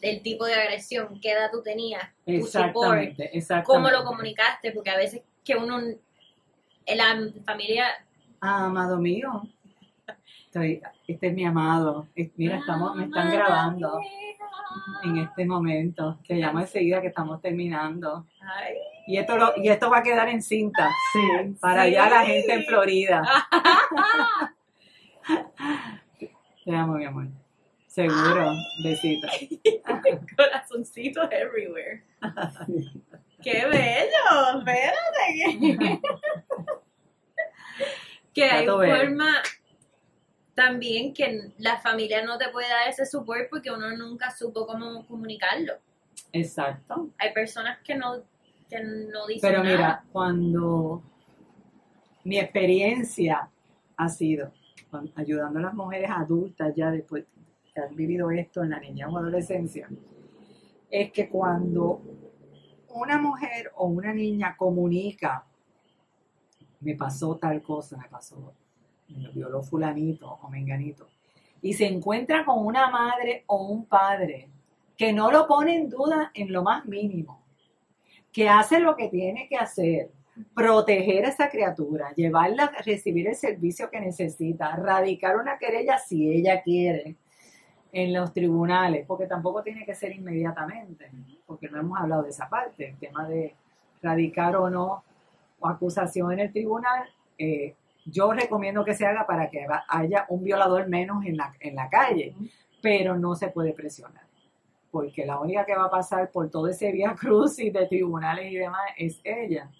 del 0.00 0.22
tipo 0.22 0.44
de 0.44 0.54
agresión, 0.54 1.18
qué 1.20 1.32
edad 1.32 1.50
tú 1.50 1.60
tenías, 1.62 2.02
tu 2.24 2.46
support, 2.68 3.00
cómo 3.64 3.88
lo 3.90 4.04
comunicaste, 4.04 4.70
porque 4.72 4.90
a 4.90 4.96
veces 4.96 5.22
que 5.44 5.56
uno 5.56 5.78
en 5.80 6.98
la 6.98 7.30
familia 7.44 7.86
Ah, 8.40 8.66
amado 8.66 8.98
mío. 8.98 9.42
Estoy, 10.46 10.82
este 11.06 11.28
es 11.28 11.34
mi 11.34 11.44
amado. 11.46 12.08
Mira, 12.36 12.56
estamos, 12.58 12.94
me 12.96 13.04
están 13.04 13.30
grabando 13.30 14.00
en 15.04 15.18
este 15.18 15.46
momento. 15.46 16.18
Te 16.26 16.34
llamo 16.34 16.58
enseguida 16.60 17.00
que 17.00 17.06
estamos 17.08 17.40
terminando. 17.40 18.26
Ay, 18.40 18.74
Y 19.06 19.16
esto, 19.16 19.36
lo- 19.38 19.52
y 19.56 19.68
esto 19.68 19.88
va 19.90 19.98
a 19.98 20.02
quedar 20.02 20.28
en 20.28 20.42
cinta. 20.42 20.88
Sí. 21.12 21.20
Para 21.60 21.84
Sí. 21.84 21.88
allá 21.96 22.10
la 22.10 22.24
gente 22.26 22.52
en 22.52 22.64
Florida. 22.64 23.22
Te 26.64 26.76
amo, 26.76 26.94
mi 26.94 27.04
amor. 27.04 27.28
Seguro. 27.86 28.52
Besitos. 28.84 29.30
corazoncitos 30.36 31.28
everywhere. 31.30 32.02
¡Qué 33.42 33.66
bello! 33.66 34.58
Espérate. 34.58 36.00
que 38.32 38.44
hay 38.50 38.66
forma 38.66 39.42
también 40.54 41.14
que 41.14 41.52
la 41.58 41.78
familia 41.78 42.24
no 42.24 42.38
te 42.38 42.48
puede 42.50 42.68
dar 42.68 42.88
ese 42.88 43.06
support 43.06 43.48
porque 43.50 43.70
uno 43.70 43.96
nunca 43.96 44.30
supo 44.30 44.66
cómo 44.66 45.06
comunicarlo. 45.06 45.74
Exacto. 46.32 47.10
Hay 47.18 47.32
personas 47.32 47.78
que 47.82 47.94
no, 47.94 48.22
que 48.68 48.80
no 48.82 49.26
dicen 49.26 49.50
Pero 49.50 49.62
nada. 49.62 49.76
mira, 49.76 50.04
cuando 50.12 51.02
mi 52.24 52.38
experiencia 52.38 53.48
ha 53.96 54.08
sido 54.08 54.52
ayudando 55.16 55.58
a 55.58 55.62
las 55.62 55.74
mujeres 55.74 56.10
adultas 56.10 56.74
ya 56.76 56.90
después 56.90 57.24
que 57.74 57.80
han 57.80 57.96
vivido 57.96 58.30
esto 58.30 58.62
en 58.62 58.70
la 58.70 58.80
niñez 58.80 59.06
o 59.10 59.16
adolescencia, 59.16 59.88
es 60.90 61.10
que 61.10 61.28
cuando 61.28 62.02
una 62.94 63.18
mujer 63.18 63.72
o 63.76 63.86
una 63.86 64.12
niña 64.12 64.56
comunica, 64.56 65.44
me 66.80 66.94
pasó 66.94 67.36
tal 67.36 67.62
cosa, 67.62 67.96
me 67.96 68.08
pasó, 68.08 68.54
me 69.08 69.28
violó 69.30 69.62
fulanito 69.62 70.38
o 70.42 70.48
menganito, 70.48 71.08
y 71.60 71.74
se 71.74 71.86
encuentra 71.86 72.44
con 72.44 72.64
una 72.64 72.90
madre 72.90 73.44
o 73.46 73.66
un 73.66 73.86
padre 73.86 74.48
que 74.96 75.12
no 75.12 75.30
lo 75.30 75.46
pone 75.46 75.76
en 75.76 75.88
duda 75.88 76.30
en 76.34 76.52
lo 76.52 76.62
más 76.62 76.84
mínimo, 76.86 77.42
que 78.32 78.48
hace 78.48 78.80
lo 78.80 78.96
que 78.96 79.08
tiene 79.08 79.48
que 79.48 79.56
hacer, 79.56 80.10
proteger 80.54 81.26
a 81.26 81.28
esa 81.28 81.50
criatura, 81.50 82.12
llevarla 82.14 82.64
a 82.64 82.82
recibir 82.82 83.28
el 83.28 83.36
servicio 83.36 83.90
que 83.90 84.00
necesita, 84.00 84.74
radicar 84.76 85.36
una 85.36 85.58
querella 85.58 85.98
si 85.98 86.30
ella 86.30 86.62
quiere 86.62 87.16
en 87.92 88.14
los 88.14 88.32
tribunales, 88.32 89.04
porque 89.06 89.26
tampoco 89.26 89.62
tiene 89.62 89.84
que 89.84 89.94
ser 89.94 90.12
inmediatamente, 90.12 91.10
porque 91.46 91.68
no 91.68 91.78
hemos 91.78 92.00
hablado 92.00 92.22
de 92.22 92.30
esa 92.30 92.48
parte, 92.48 92.88
el 92.88 92.96
tema 92.96 93.28
de 93.28 93.54
radicar 94.02 94.56
o 94.56 94.70
no 94.70 95.04
o 95.60 95.68
acusación 95.68 96.32
en 96.32 96.40
el 96.40 96.52
tribunal, 96.52 97.06
eh, 97.38 97.76
yo 98.06 98.32
recomiendo 98.32 98.84
que 98.84 98.94
se 98.94 99.06
haga 99.06 99.26
para 99.26 99.48
que 99.48 99.64
haya 99.88 100.26
un 100.28 100.42
violador 100.42 100.88
menos 100.88 101.24
en 101.24 101.36
la, 101.36 101.54
en 101.60 101.76
la 101.76 101.88
calle, 101.88 102.34
pero 102.80 103.16
no 103.16 103.36
se 103.36 103.48
puede 103.48 103.74
presionar, 103.74 104.24
porque 104.90 105.24
la 105.24 105.38
única 105.38 105.64
que 105.64 105.76
va 105.76 105.84
a 105.84 105.90
pasar 105.90 106.30
por 106.30 106.50
todo 106.50 106.68
ese 106.68 106.90
vía 106.90 107.14
crucis 107.20 107.72
de 107.72 107.86
tribunales 107.86 108.50
y 108.50 108.56
demás 108.56 108.82
es 108.96 109.20
ella. 109.22 109.70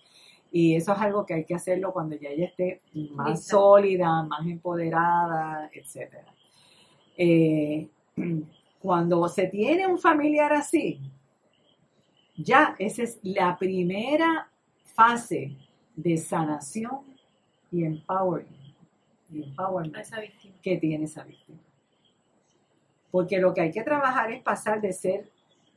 Y 0.55 0.77
eso 0.77 0.93
es 0.93 0.99
algo 1.01 1.25
que 1.25 1.33
hay 1.33 1.45
que 1.47 1.55
hacerlo 1.55 1.95
cuando 1.95 2.15
ya 2.15 2.29
ella 2.29 2.45
esté 2.45 2.83
más 3.13 3.31
Lista. 3.31 3.57
sólida, 3.57 4.23
más 4.23 4.47
empoderada, 4.47 5.71
etc. 5.73 6.13
cuando 8.79 9.29
se 9.29 9.47
tiene 9.47 9.87
un 9.87 9.99
familiar 9.99 10.53
así, 10.53 11.01
ya 12.37 12.75
esa 12.79 13.03
es 13.03 13.21
la 13.23 13.57
primera 13.57 14.51
fase 14.95 15.57
de 15.95 16.17
sanación 16.17 17.01
y 17.71 17.85
empowerment, 17.85 18.75
y 19.31 19.43
empowerment 19.45 19.97
esa 19.97 20.19
que 20.63 20.77
tiene 20.77 21.05
esa 21.05 21.25
víctima. 21.25 21.59
Porque 23.11 23.39
lo 23.39 23.53
que 23.53 23.61
hay 23.61 23.71
que 23.71 23.83
trabajar 23.83 24.33
es 24.33 24.43
pasar 24.43 24.81
de 24.81 24.93
ser, 24.93 25.31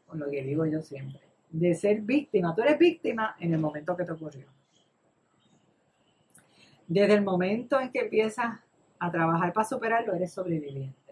con 0.08 0.20
lo 0.20 0.30
que 0.30 0.42
digo 0.44 0.66
yo 0.66 0.82
siempre, 0.82 1.22
de 1.50 1.76
ser 1.76 2.02
víctima. 2.02 2.56
Tú 2.56 2.62
eres 2.62 2.80
víctima 2.80 3.36
en 3.40 3.54
el 3.54 3.60
momento 3.60 3.96
que 3.96 4.06
te 4.06 4.12
ocurrió. 4.12 4.46
Desde 6.88 7.14
el 7.14 7.24
momento 7.24 7.80
en 7.80 7.92
que 7.92 8.00
empiezas 8.00 8.60
a 9.00 9.12
trabajar 9.12 9.52
para 9.54 9.68
superarlo, 9.68 10.14
eres 10.14 10.32
sobreviviente. 10.34 11.05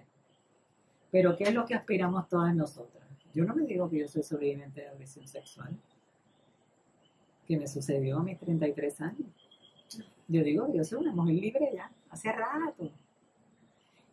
Pero 1.14 1.38
¿qué 1.38 1.44
es 1.44 1.54
lo 1.54 1.64
que 1.64 1.76
aspiramos 1.76 2.28
todas 2.28 2.56
nosotras? 2.56 3.08
Yo 3.36 3.46
no 3.46 3.54
me 3.54 3.68
digo 3.68 3.88
que 3.88 4.00
yo 4.00 4.08
soy 4.08 4.24
sobreviviente 4.24 4.82
de 4.82 4.88
agresión 4.88 5.28
sexual, 5.28 5.78
que 7.46 7.56
me 7.56 7.68
sucedió 7.68 8.18
a 8.18 8.24
mis 8.24 8.40
33 8.40 9.02
años. 9.02 9.28
Yo 10.28 10.44
digo 10.44 10.66
que 10.72 10.80
yo 10.80 10.84
soy 10.84 11.02
una 11.02 11.14
mujer 11.14 11.36
libre 11.36 11.70
ya, 11.72 11.92
hace 12.10 12.32
rato. 12.32 12.90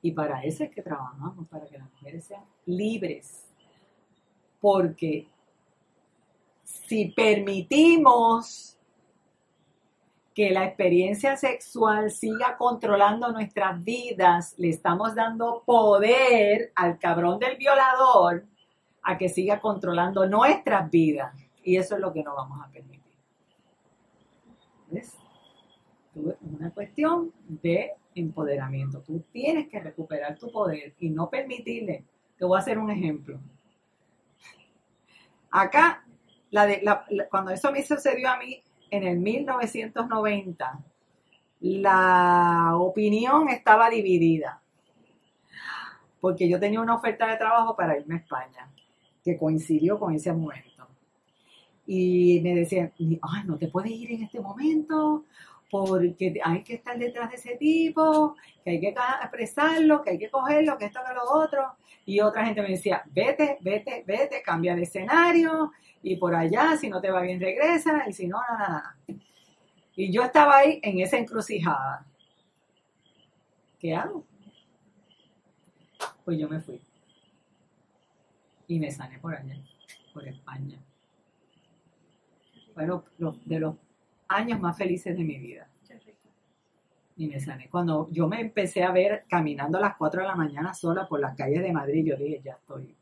Y 0.02 0.12
para 0.12 0.44
eso 0.44 0.62
es 0.62 0.70
que 0.70 0.82
trabajamos, 0.82 1.48
para 1.48 1.64
que 1.64 1.78
las 1.78 1.90
mujeres 1.90 2.24
sean 2.24 2.44
libres. 2.66 3.46
Porque 4.60 5.26
si 6.62 7.06
permitimos 7.12 8.76
que 10.34 10.50
la 10.50 10.64
experiencia 10.64 11.36
sexual 11.36 12.10
siga 12.10 12.56
controlando 12.56 13.32
nuestras 13.32 13.82
vidas, 13.82 14.54
le 14.58 14.68
estamos 14.68 15.14
dando 15.14 15.62
poder 15.66 16.72
al 16.76 16.98
cabrón 16.98 17.38
del 17.38 17.56
violador 17.56 18.46
a 19.02 19.18
que 19.18 19.28
siga 19.28 19.60
controlando 19.60 20.26
nuestras 20.26 20.90
vidas. 20.90 21.34
Y 21.62 21.76
eso 21.76 21.96
es 21.96 22.00
lo 22.00 22.12
que 22.12 22.22
no 22.22 22.34
vamos 22.34 22.58
a 22.64 22.70
permitir. 22.70 23.00
¿Ves? 24.88 25.16
Una 26.14 26.70
cuestión 26.70 27.32
de 27.46 27.92
empoderamiento. 28.14 29.00
Tú 29.02 29.24
tienes 29.32 29.68
que 29.68 29.80
recuperar 29.80 30.38
tu 30.38 30.50
poder 30.50 30.94
y 30.98 31.10
no 31.10 31.28
permitirle. 31.28 32.04
Te 32.38 32.44
voy 32.44 32.56
a 32.56 32.60
hacer 32.60 32.78
un 32.78 32.90
ejemplo. 32.90 33.38
Acá, 35.50 36.04
la 36.50 36.66
de, 36.66 36.82
cuando 37.30 37.50
eso 37.50 37.70
me 37.72 37.82
sucedió 37.82 38.30
a 38.30 38.38
mí 38.38 38.62
en 38.90 39.04
el 39.04 39.18
1990, 39.18 40.84
la 41.60 42.76
opinión 42.76 43.48
estaba 43.48 43.90
dividida. 43.90 44.60
Porque 46.20 46.48
yo 46.48 46.60
tenía 46.60 46.80
una 46.80 46.96
oferta 46.96 47.26
de 47.26 47.36
trabajo 47.36 47.76
para 47.76 47.98
irme 47.98 48.16
a 48.16 48.18
España, 48.18 48.70
que 49.24 49.38
coincidió 49.38 49.98
con 49.98 50.14
ese 50.14 50.32
momento. 50.32 50.86
Y 51.86 52.40
me 52.42 52.54
decían, 52.54 52.92
ay, 52.98 53.42
no 53.46 53.56
te 53.56 53.68
puedes 53.68 53.92
ir 53.92 54.12
en 54.12 54.22
este 54.22 54.40
momento, 54.40 55.24
porque 55.70 56.40
hay 56.44 56.62
que 56.62 56.74
estar 56.74 56.98
detrás 56.98 57.30
de 57.30 57.36
ese 57.36 57.56
tipo, 57.56 58.34
que 58.64 58.70
hay 58.70 58.80
que 58.80 58.94
apresarlo, 59.22 60.02
que 60.02 60.10
hay 60.10 60.18
que 60.18 60.30
cogerlo, 60.30 60.76
que 60.76 60.86
esto, 60.86 61.00
que 61.06 61.14
lo 61.14 61.42
otro. 61.42 61.76
Y 62.10 62.20
otra 62.20 62.44
gente 62.44 62.60
me 62.60 62.70
decía, 62.70 63.04
vete, 63.06 63.58
vete, 63.60 64.02
vete, 64.04 64.42
cambia 64.42 64.74
de 64.74 64.82
escenario, 64.82 65.70
y 66.02 66.16
por 66.16 66.34
allá, 66.34 66.76
si 66.76 66.88
no 66.88 67.00
te 67.00 67.08
va 67.08 67.20
bien, 67.20 67.38
regresa, 67.38 68.02
y 68.08 68.12
si 68.12 68.26
no, 68.26 68.36
nada, 68.48 68.68
nada. 68.68 68.96
Y 69.94 70.10
yo 70.10 70.24
estaba 70.24 70.56
ahí 70.56 70.80
en 70.82 70.98
esa 70.98 71.18
encrucijada. 71.18 72.04
¿Qué 73.78 73.94
hago? 73.94 74.24
Pues 76.24 76.36
yo 76.36 76.48
me 76.48 76.58
fui. 76.58 76.80
Y 78.66 78.80
me 78.80 78.90
sané 78.90 79.20
por 79.20 79.36
allá, 79.36 79.56
por 80.12 80.26
España. 80.26 80.80
Fueron 82.74 83.04
los, 83.18 83.48
de 83.48 83.60
los 83.60 83.76
años 84.26 84.58
más 84.58 84.76
felices 84.76 85.16
de 85.16 85.22
mi 85.22 85.38
vida. 85.38 85.69
Y 87.20 87.26
me 87.28 87.38
sané. 87.38 87.68
Cuando 87.68 88.08
yo 88.10 88.26
me 88.28 88.40
empecé 88.40 88.82
a 88.82 88.92
ver 88.92 89.24
caminando 89.28 89.76
a 89.76 89.82
las 89.82 89.96
4 89.96 90.22
de 90.22 90.26
la 90.28 90.34
mañana 90.36 90.72
sola 90.72 91.06
por 91.06 91.20
las 91.20 91.36
calles 91.36 91.60
de 91.62 91.70
Madrid, 91.70 92.02
yo 92.06 92.16
dije, 92.16 92.40
ya 92.42 92.52
estoy, 92.54 92.96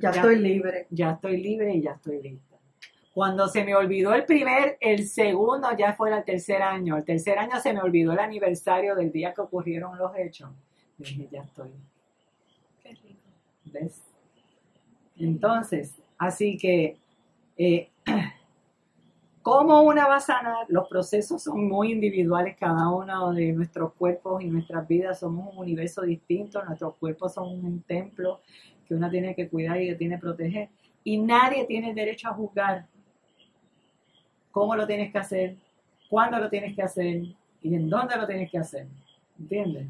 Ya 0.00 0.10
Ya. 0.10 0.10
estoy 0.10 0.38
libre. 0.40 0.86
ya 0.90 1.12
estoy 1.12 1.36
libre 1.36 1.72
y 1.72 1.82
ya 1.82 1.92
estoy 1.92 2.20
lista. 2.20 2.56
Cuando 3.14 3.46
se 3.46 3.62
me 3.64 3.76
olvidó 3.76 4.12
el 4.12 4.24
primer, 4.24 4.76
el 4.80 5.06
segundo 5.06 5.68
ya 5.78 5.92
fue 5.92 6.12
el 6.12 6.24
tercer 6.24 6.62
año. 6.62 6.96
El 6.96 7.04
tercer 7.04 7.38
año 7.38 7.60
se 7.60 7.72
me 7.72 7.80
olvidó 7.80 8.10
el 8.12 8.18
aniversario 8.18 8.96
del 8.96 9.12
día 9.12 9.32
que 9.32 9.42
ocurrieron 9.42 9.96
los 9.96 10.10
hechos. 10.16 10.50
Yo 10.98 11.04
dije, 11.04 11.28
ya 11.30 11.42
estoy. 11.42 11.70
Qué 12.82 12.88
rico. 12.88 13.20
¿Ves? 13.66 14.02
Entonces, 15.16 15.94
así 16.18 16.56
que, 16.58 16.96
eh, 17.56 17.88
¿cómo 19.42 19.82
una 19.82 20.06
va 20.06 20.16
a 20.16 20.20
sanar? 20.20 20.66
Los 20.68 20.88
procesos 20.88 21.42
son 21.42 21.68
muy 21.68 21.92
individuales, 21.92 22.56
cada 22.58 22.88
uno 22.90 23.32
de 23.32 23.52
nuestros 23.52 23.92
cuerpos 23.94 24.42
y 24.42 24.46
nuestras 24.46 24.86
vidas 24.86 25.20
somos 25.20 25.52
un 25.52 25.58
universo 25.58 26.02
distinto, 26.02 26.64
nuestros 26.64 26.94
cuerpos 26.96 27.34
son 27.34 27.48
un 27.64 27.82
templo 27.82 28.40
que 28.86 28.94
uno 28.94 29.10
tiene 29.10 29.34
que 29.34 29.48
cuidar 29.48 29.80
y 29.80 29.88
que 29.88 29.94
tiene 29.96 30.14
que 30.16 30.20
proteger. 30.20 30.68
Y 31.04 31.18
nadie 31.18 31.64
tiene 31.64 31.92
derecho 31.92 32.28
a 32.28 32.34
juzgar 32.34 32.86
cómo 34.52 34.76
lo 34.76 34.86
tienes 34.86 35.10
que 35.10 35.18
hacer, 35.18 35.56
cuándo 36.08 36.38
lo 36.38 36.48
tienes 36.48 36.74
que 36.76 36.82
hacer 36.82 37.22
y 37.62 37.74
en 37.74 37.88
dónde 37.88 38.16
lo 38.16 38.26
tienes 38.26 38.50
que 38.50 38.58
hacer. 38.58 38.86
¿Entiendes? 39.38 39.88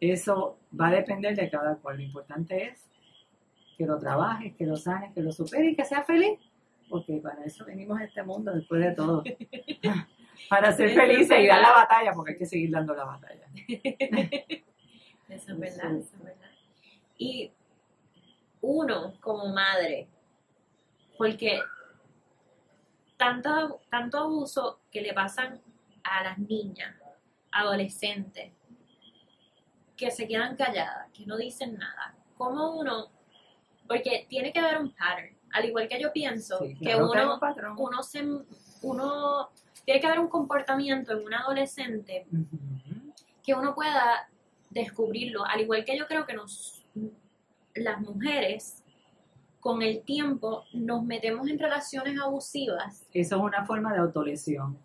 Eso 0.00 0.58
va 0.78 0.88
a 0.88 0.92
depender 0.92 1.36
de 1.36 1.48
cada 1.48 1.76
cual. 1.76 1.98
Lo 1.98 2.02
importante 2.02 2.64
es 2.64 2.90
que 3.76 3.86
lo 3.86 3.98
trabajes, 3.98 4.54
que 4.56 4.66
lo 4.66 4.76
sanes, 4.76 5.12
que 5.12 5.22
lo 5.22 5.30
superes 5.30 5.72
y 5.72 5.76
que 5.76 5.84
seas 5.84 6.04
feliz. 6.04 6.38
Porque 6.92 7.16
para 7.22 7.42
eso 7.42 7.64
venimos 7.64 7.98
a 7.98 8.04
este 8.04 8.22
mundo 8.22 8.52
después 8.52 8.82
de 8.82 8.92
todo. 8.92 9.24
para 10.50 10.70
ser 10.72 10.90
felices 10.90 11.40
y 11.40 11.46
dar 11.46 11.62
la 11.62 11.72
batalla, 11.72 12.12
porque 12.12 12.32
hay 12.32 12.38
que 12.38 12.44
seguir 12.44 12.70
dando 12.70 12.94
la 12.94 13.04
batalla. 13.04 13.46
Eso 15.30 15.52
es 15.52 15.58
verdad, 15.58 15.96
eso 15.96 16.14
es 16.14 16.22
verdad. 16.22 16.50
Y 17.16 17.50
uno 18.60 19.14
como 19.18 19.46
madre, 19.48 20.06
porque 21.16 21.58
tanto, 23.16 23.80
tanto 23.88 24.18
abuso 24.18 24.80
que 24.90 25.00
le 25.00 25.14
pasan 25.14 25.58
a 26.04 26.22
las 26.22 26.36
niñas, 26.36 26.94
adolescentes, 27.50 28.52
que 29.96 30.10
se 30.10 30.28
quedan 30.28 30.54
calladas, 30.54 31.10
que 31.14 31.24
no 31.24 31.38
dicen 31.38 31.78
nada. 31.78 32.14
Como 32.36 32.78
uno, 32.78 33.10
porque 33.88 34.26
tiene 34.28 34.52
que 34.52 34.58
haber 34.58 34.82
un 34.82 34.92
pattern, 34.94 35.34
al 35.52 35.64
igual 35.66 35.88
que 35.88 36.00
yo 36.00 36.12
pienso 36.12 36.58
Sí, 36.58 36.74
que 36.76 36.84
claro 36.84 37.10
uno, 37.10 37.38
uno 37.78 38.02
se, 38.02 38.22
uno 38.82 39.48
tiene 39.84 40.00
que 40.00 40.06
haber 40.06 40.20
un 40.20 40.28
comportamiento 40.28 41.12
en 41.12 41.24
un 41.24 41.34
adolescente 41.34 42.26
que 43.42 43.54
uno 43.54 43.74
pueda 43.74 44.28
descubrirlo, 44.70 45.44
al 45.44 45.60
igual 45.60 45.84
que 45.84 45.98
yo 45.98 46.06
creo 46.06 46.24
que 46.26 46.34
nos, 46.34 46.84
las 47.74 48.00
mujeres 48.00 48.82
con 49.60 49.82
el 49.82 50.02
tiempo 50.02 50.64
nos 50.72 51.04
metemos 51.04 51.48
en 51.48 51.58
relaciones 51.58 52.18
abusivas 52.20 53.06
Eso 53.12 53.36
es 53.36 53.42
una 53.42 53.64
forma 53.66 53.92
de 53.92 53.98
autolesión, 54.00 54.78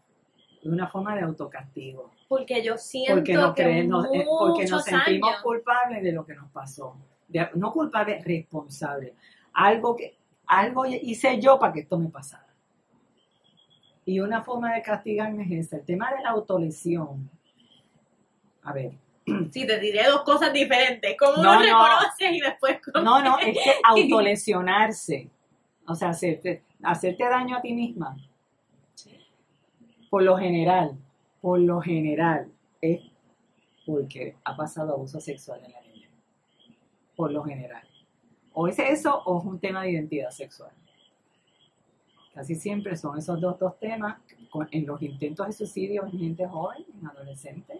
es 0.61 0.65
una 0.67 0.87
forma 0.87 1.15
de 1.15 1.21
autocastigo. 1.21 2.11
porque 2.27 2.61
yo 2.63 2.77
siento 2.77 3.15
Porque 3.15 3.33
nos, 3.33 3.53
que 3.55 3.63
creen- 3.63 3.87
nos- 3.89 4.05
eh, 4.13 4.25
porque 4.27 4.65
nos 4.65 4.83
sentimos 4.83 5.29
años 5.31 5.41
culpables 5.43 6.03
de 6.03 6.11
lo 6.11 6.25
que 6.25 6.35
nos 6.35 6.51
pasó. 6.51 6.97
De- 7.27 7.49
no 7.55 7.71
culpables, 7.71 8.23
responsables. 8.25 9.13
Algo 9.53 9.95
que 9.95 10.16
algo 10.47 10.85
hice 10.85 11.39
yo 11.39 11.59
para 11.59 11.73
que 11.73 11.81
esto 11.81 11.97
me 11.99 12.09
pasara. 12.09 12.45
Y 14.05 14.19
una 14.21 14.41
forma 14.41 14.73
de 14.73 14.81
castigarme 14.81 15.43
es 15.43 15.67
esa. 15.67 15.77
El 15.77 15.85
tema 15.85 16.11
de 16.15 16.23
la 16.23 16.29
autolesión. 16.29 17.29
A 18.63 18.73
ver, 18.73 18.91
Sí, 19.51 19.67
te 19.67 19.77
diré 19.79 20.05
dos 20.05 20.21
cosas 20.23 20.53
diferentes. 20.53 21.15
¿Cómo 21.19 21.43
No, 21.43 21.51
uno 21.51 21.55
no. 21.55 21.61
reconoce 21.61 22.31
y 22.31 22.39
después 22.39 22.79
cómo- 22.81 23.03
no, 23.03 23.21
no, 23.21 23.37
es 23.39 23.53
que 23.57 23.71
autolesionarse. 23.83 25.29
O 25.85 25.95
sea, 25.95 26.09
hacerte, 26.09 26.63
hacerte 26.83 27.23
daño 27.25 27.57
a 27.57 27.61
ti 27.61 27.73
misma. 27.73 28.15
Por 30.09 30.23
lo 30.23 30.37
general, 30.37 30.97
por 31.41 31.59
lo 31.59 31.81
general, 31.81 32.49
es 32.81 33.01
porque 33.85 34.35
ha 34.45 34.55
pasado 34.55 34.93
abuso 34.93 35.19
sexual 35.19 35.61
en 35.65 35.71
la 35.73 35.81
niña. 35.81 36.09
Por 37.15 37.31
lo 37.33 37.43
general. 37.43 37.83
O 38.59 38.67
es 38.67 38.79
eso 38.79 39.21
o 39.25 39.37
es 39.37 39.45
un 39.45 39.59
tema 39.59 39.83
de 39.83 39.91
identidad 39.91 40.31
sexual. 40.31 40.71
Casi 42.33 42.55
siempre 42.55 42.97
son 42.97 43.15
esos 43.15 43.39
dos, 43.39 43.59
dos 43.59 43.77
temas 43.79 44.17
con- 44.49 44.67
en 44.71 44.83
los 44.87 44.99
intentos 45.03 45.45
de 45.45 45.53
suicidio 45.53 46.03
en 46.05 46.17
gente 46.17 46.47
joven, 46.47 46.83
en 46.99 47.07
adolescentes, 47.07 47.79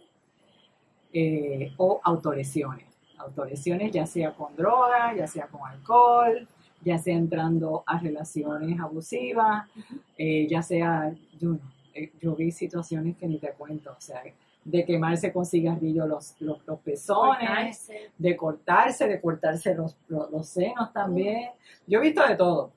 eh, 1.13 1.73
o 1.77 1.99
autolesiones. 2.03 2.85
Autolesiones 3.17 3.91
ya 3.91 4.05
sea 4.05 4.35
con 4.35 4.55
droga, 4.55 5.15
ya 5.15 5.25
sea 5.25 5.47
con 5.47 5.61
alcohol, 5.67 6.47
ya 6.83 6.99
sea 6.99 7.15
entrando 7.15 7.83
a 7.87 7.97
relaciones 7.97 8.79
abusivas, 8.79 9.67
eh, 10.15 10.45
ya 10.47 10.61
sea, 10.61 11.11
yo, 11.39 11.57
eh, 11.95 12.11
yo 12.21 12.35
vi 12.35 12.51
situaciones 12.51 13.17
que 13.17 13.27
ni 13.27 13.39
te 13.39 13.51
cuento, 13.53 13.95
o 13.97 13.99
sea, 14.01 14.21
de 14.69 14.83
quemarse 14.83 15.31
con 15.31 15.45
cigarrillo 15.45 16.05
los, 16.05 16.35
los, 16.41 16.59
los 16.67 16.79
pezones, 16.81 17.47
Cortarse. 17.47 18.11
de 18.17 18.35
cortarse, 18.35 19.07
de 19.07 19.21
cortarse 19.21 19.73
los, 19.73 19.95
los, 20.09 20.29
los 20.29 20.45
senos 20.47 20.91
también. 20.91 21.51
Yo 21.87 21.99
he 21.99 22.01
visto 22.01 22.21
de 22.27 22.35
todo. 22.35 22.73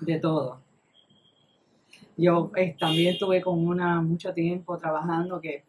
De 0.00 0.20
todo. 0.20 0.60
Yo 2.16 2.52
eh, 2.54 2.76
también 2.78 3.14
estuve 3.14 3.40
con 3.42 3.66
una 3.66 4.00
mucho 4.00 4.32
tiempo 4.32 4.78
trabajando 4.78 5.40
que, 5.40 5.64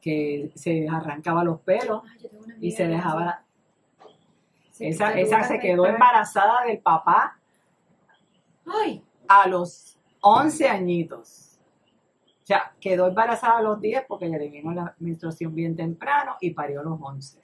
que 0.00 0.50
se 0.54 0.88
arrancaba 0.88 1.44
los 1.44 1.60
pelos 1.60 2.02
Ay, 2.10 2.30
una 2.32 2.56
y 2.58 2.70
se 2.72 2.88
dejaba. 2.88 3.42
se- 4.70 4.88
Esa, 4.88 5.12
esa 5.18 5.44
se 5.44 5.58
quedó 5.60 5.84
embarazada 5.86 6.64
del 6.64 6.78
papá 6.78 7.38
Ay, 8.66 9.02
a 9.28 9.46
los 9.46 9.98
11 10.20 10.68
añitos. 10.68 11.47
O 12.48 12.50
sea, 12.50 12.72
quedó 12.80 13.08
embarazada 13.08 13.58
a 13.58 13.62
los 13.62 13.78
10 13.78 14.06
porque 14.08 14.26
le 14.26 14.48
vino 14.48 14.72
la 14.72 14.94
menstruación 15.00 15.54
bien 15.54 15.76
temprano 15.76 16.36
y 16.40 16.52
parió 16.52 16.80
a 16.80 16.82
los 16.82 16.98
11. 16.98 17.42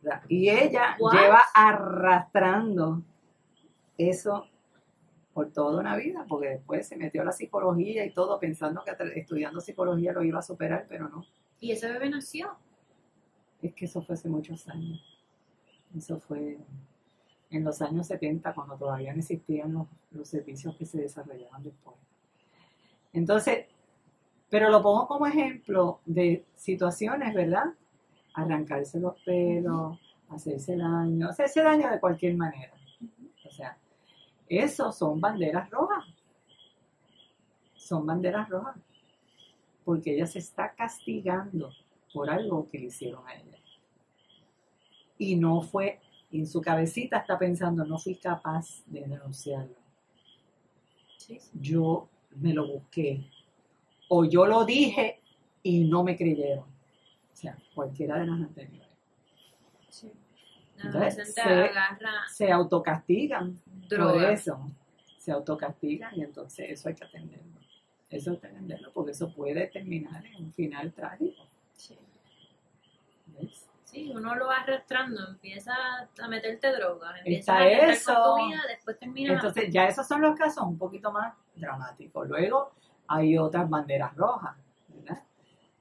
¿Verdad? 0.00 0.22
Y 0.28 0.48
ella 0.48 0.94
What? 1.00 1.14
lleva 1.14 1.42
arrastrando 1.52 3.02
eso 3.98 4.46
por 5.34 5.50
toda 5.50 5.80
una 5.80 5.96
vida, 5.96 6.24
porque 6.28 6.50
después 6.50 6.86
se 6.86 6.96
metió 6.96 7.22
a 7.22 7.24
la 7.24 7.32
psicología 7.32 8.04
y 8.04 8.14
todo 8.14 8.38
pensando 8.38 8.84
que 8.84 8.94
estudiando 9.18 9.60
psicología 9.60 10.12
lo 10.12 10.22
iba 10.22 10.38
a 10.38 10.42
superar, 10.42 10.86
pero 10.88 11.08
no. 11.08 11.26
y 11.58 11.72
ese 11.72 11.90
bebé 11.90 12.08
nació. 12.08 12.52
Es 13.60 13.74
que 13.74 13.86
eso 13.86 14.00
fue 14.00 14.14
hace 14.14 14.28
muchos 14.28 14.68
años. 14.68 15.02
Eso 15.96 16.20
fue 16.20 16.56
en 17.50 17.64
los 17.64 17.82
años 17.82 18.06
70, 18.06 18.54
cuando 18.54 18.76
todavía 18.76 19.12
no 19.12 19.18
existían 19.18 19.72
los, 19.72 19.88
los 20.12 20.28
servicios 20.28 20.76
que 20.76 20.86
se 20.86 20.98
desarrollaban 20.98 21.64
después. 21.64 21.96
Entonces, 23.12 23.66
pero 24.52 24.68
lo 24.70 24.82
pongo 24.82 25.06
como 25.06 25.26
ejemplo 25.26 26.00
de 26.04 26.44
situaciones, 26.54 27.34
¿verdad? 27.34 27.64
Arrancarse 28.34 29.00
los 29.00 29.18
pelos, 29.22 29.98
hacerse 30.28 30.76
daño, 30.76 31.28
hacerse 31.28 31.62
daño 31.62 31.90
de 31.90 32.00
cualquier 32.00 32.36
manera. 32.36 32.72
O 33.46 33.50
sea, 33.50 33.78
eso 34.48 34.92
son 34.92 35.20
banderas 35.20 35.70
rojas. 35.70 36.04
Son 37.76 38.06
banderas 38.06 38.48
rojas. 38.48 38.76
Porque 39.84 40.14
ella 40.14 40.26
se 40.26 40.38
está 40.38 40.72
castigando 40.72 41.70
por 42.12 42.28
algo 42.30 42.68
que 42.68 42.78
le 42.78 42.86
hicieron 42.86 43.26
a 43.26 43.34
ella. 43.34 43.58
Y 45.18 45.36
no 45.36 45.62
fue, 45.62 46.00
en 46.30 46.46
su 46.46 46.60
cabecita 46.60 47.18
está 47.18 47.38
pensando, 47.38 47.84
no 47.84 47.98
fui 47.98 48.16
capaz 48.16 48.82
de 48.86 49.00
denunciarlo. 49.00 49.76
Sí, 51.16 51.38
sí. 51.38 51.50
Yo 51.54 52.08
me 52.36 52.52
lo 52.52 52.66
busqué. 52.66 53.24
O 54.08 54.24
yo 54.24 54.46
lo 54.46 54.64
dije 54.64 55.20
y 55.62 55.84
no 55.84 56.02
me 56.04 56.16
creyeron. 56.16 56.64
O 56.64 57.34
sea, 57.36 57.56
cualquiera 57.74 58.18
de 58.18 58.26
las 58.26 58.40
anteriores. 58.40 58.88
sí. 59.88 60.10
Entonces, 60.84 61.34
se- 61.34 61.70
Se 62.28 62.50
autocastigan 62.50 63.60
por 64.12 64.24
eso. 64.32 64.70
Se 65.18 65.30
autocastigan 65.30 66.16
y 66.18 66.22
entonces 66.22 66.70
eso 66.70 66.88
hay 66.88 66.94
que 66.96 67.04
atenderlo. 67.04 67.52
Eso 68.10 68.32
hay 68.32 68.36
que 68.38 68.46
atenderlo 68.48 68.92
porque 68.92 69.12
eso 69.12 69.32
puede 69.32 69.68
terminar 69.68 70.26
en 70.26 70.44
un 70.44 70.52
final 70.52 70.92
trágico. 70.92 71.46
Sí. 71.74 71.96
¿ves? 73.26 73.68
Sí, 73.92 74.10
uno 74.16 74.34
lo 74.34 74.46
va 74.46 74.56
arrastrando, 74.56 75.20
empieza 75.28 75.74
a 76.22 76.26
meterte 76.28 76.72
drogas, 76.72 77.14
empieza 77.18 77.38
Está 77.40 77.52
a 77.52 77.56
arreglar 77.58 77.90
eso. 77.90 78.14
con 78.14 78.38
tu 78.40 78.46
vida, 78.46 78.60
después 78.66 78.98
termina 78.98 79.34
Entonces, 79.34 79.70
ya 79.70 79.86
esos 79.86 80.08
son 80.08 80.22
los 80.22 80.34
casos 80.34 80.64
un 80.64 80.78
poquito 80.78 81.12
más 81.12 81.34
dramáticos. 81.54 82.26
Luego 82.26 82.72
hay 83.06 83.36
otras 83.36 83.68
banderas 83.68 84.16
rojas, 84.16 84.56
¿verdad? 84.88 85.22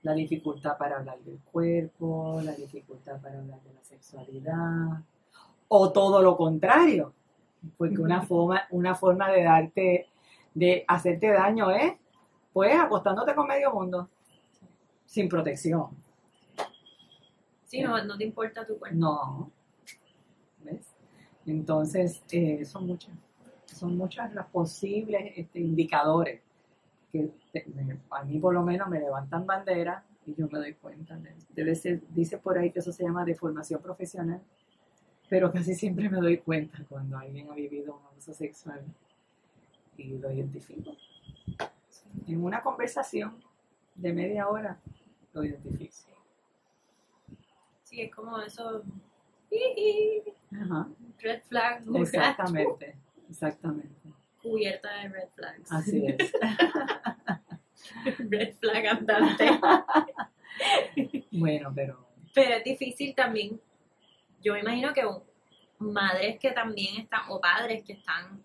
La 0.02 0.12
dificultad 0.13 0.78
para 0.78 0.97
hablar 0.97 1.19
del 1.19 1.39
cuerpo, 1.39 2.41
la 2.43 2.52
dificultad 2.52 3.21
para 3.21 3.39
hablar 3.39 3.62
de 3.62 3.74
la 3.76 3.84
sexualidad, 3.86 4.89
o 5.69 5.91
todo 5.93 6.21
lo 6.21 6.36
contrario, 6.36 7.13
porque 7.78 7.97
una 7.97 8.21
forma, 8.28 8.63
una 8.71 8.93
forma 8.93 9.32
de 9.32 9.43
darte, 9.43 10.10
de 10.54 10.84
hacerte 10.86 11.30
daño 11.30 11.71
es, 11.71 11.93
pues, 12.52 12.78
acostándote 12.78 13.34
con 13.34 13.47
medio 13.47 13.71
mundo, 13.71 14.10
sin 15.06 15.30
protección. 15.30 16.01
Sí, 17.72 17.82
no, 17.82 18.04
no 18.04 18.18
te 18.18 18.26
importa 18.26 18.66
tu 18.68 18.78
cuerpo. 18.78 18.98
No. 19.00 19.52
¿Ves? 20.64 20.86
Entonces, 21.46 22.22
eh, 22.32 22.66
son 22.66 22.86
muchas, 22.86 23.12
son 23.66 23.96
muchas 23.98 24.34
las 24.34 24.48
posibles 24.48 25.32
este, 25.38 25.62
indicadores 25.62 26.42
que 27.12 27.30
a 28.10 28.24
mí 28.26 28.40
por 28.40 28.54
lo 28.54 28.64
menos 28.64 28.90
me 28.90 29.00
levantan 29.00 29.46
bandera 29.46 30.04
y 30.26 30.36
yo 30.36 30.48
me 30.52 30.60
doy 30.60 30.74
cuenta. 30.74 31.16
de- 31.16 31.34
Debe 31.56 31.76
ser, 31.76 32.02
dice 32.10 32.38
por 32.38 32.58
ahí 32.58 32.72
que 32.72 32.80
eso 32.80 32.92
se 32.92 33.04
llama 33.04 33.24
deformación 33.26 33.82
profesional, 33.82 34.42
pero 35.30 35.52
casi 35.52 35.74
siempre 35.74 36.10
me 36.10 36.18
doy 36.20 36.40
cuenta 36.40 36.86
cuando 36.90 37.18
alguien 37.18 37.50
ha 37.50 37.56
vivido 37.56 37.96
un 37.98 38.06
abuso 38.06 38.34
sexual 38.34 38.82
y 39.98 40.18
lo 40.18 40.30
identifico. 40.30 40.92
En 42.28 42.44
una 42.44 42.62
conversación 42.62 43.36
de 43.96 44.14
media 44.14 44.50
hora 44.50 44.78
lo 45.34 45.44
identifico. 45.46 46.11
Sí, 47.91 48.01
es 48.01 48.15
como 48.15 48.39
eso. 48.39 48.84
Ajá. 50.60 50.88
Red 51.19 51.41
flag, 51.43 51.84
Exactamente, 51.95 52.95
exactamente. 53.30 53.95
cubierta 54.41 54.91
de 55.01 55.10
red 55.10 55.30
flags. 55.36 55.71
Así 55.71 56.06
es. 56.08 56.32
red 58.30 58.56
flag 58.56 58.86
andante. 58.88 59.45
Bueno, 61.32 61.71
pero 61.75 62.08
Pero 62.33 62.56
es 62.56 62.63
difícil 62.63 63.13
también. 63.13 63.60
Yo 64.42 64.54
me 64.54 64.62
imagino 64.62 64.94
que 64.94 65.04
madres 65.79 66.39
que 66.39 66.52
también 66.52 67.02
están, 67.02 67.21
o 67.29 67.42
padres 67.42 67.83
que 67.83 67.94
están, 67.94 68.42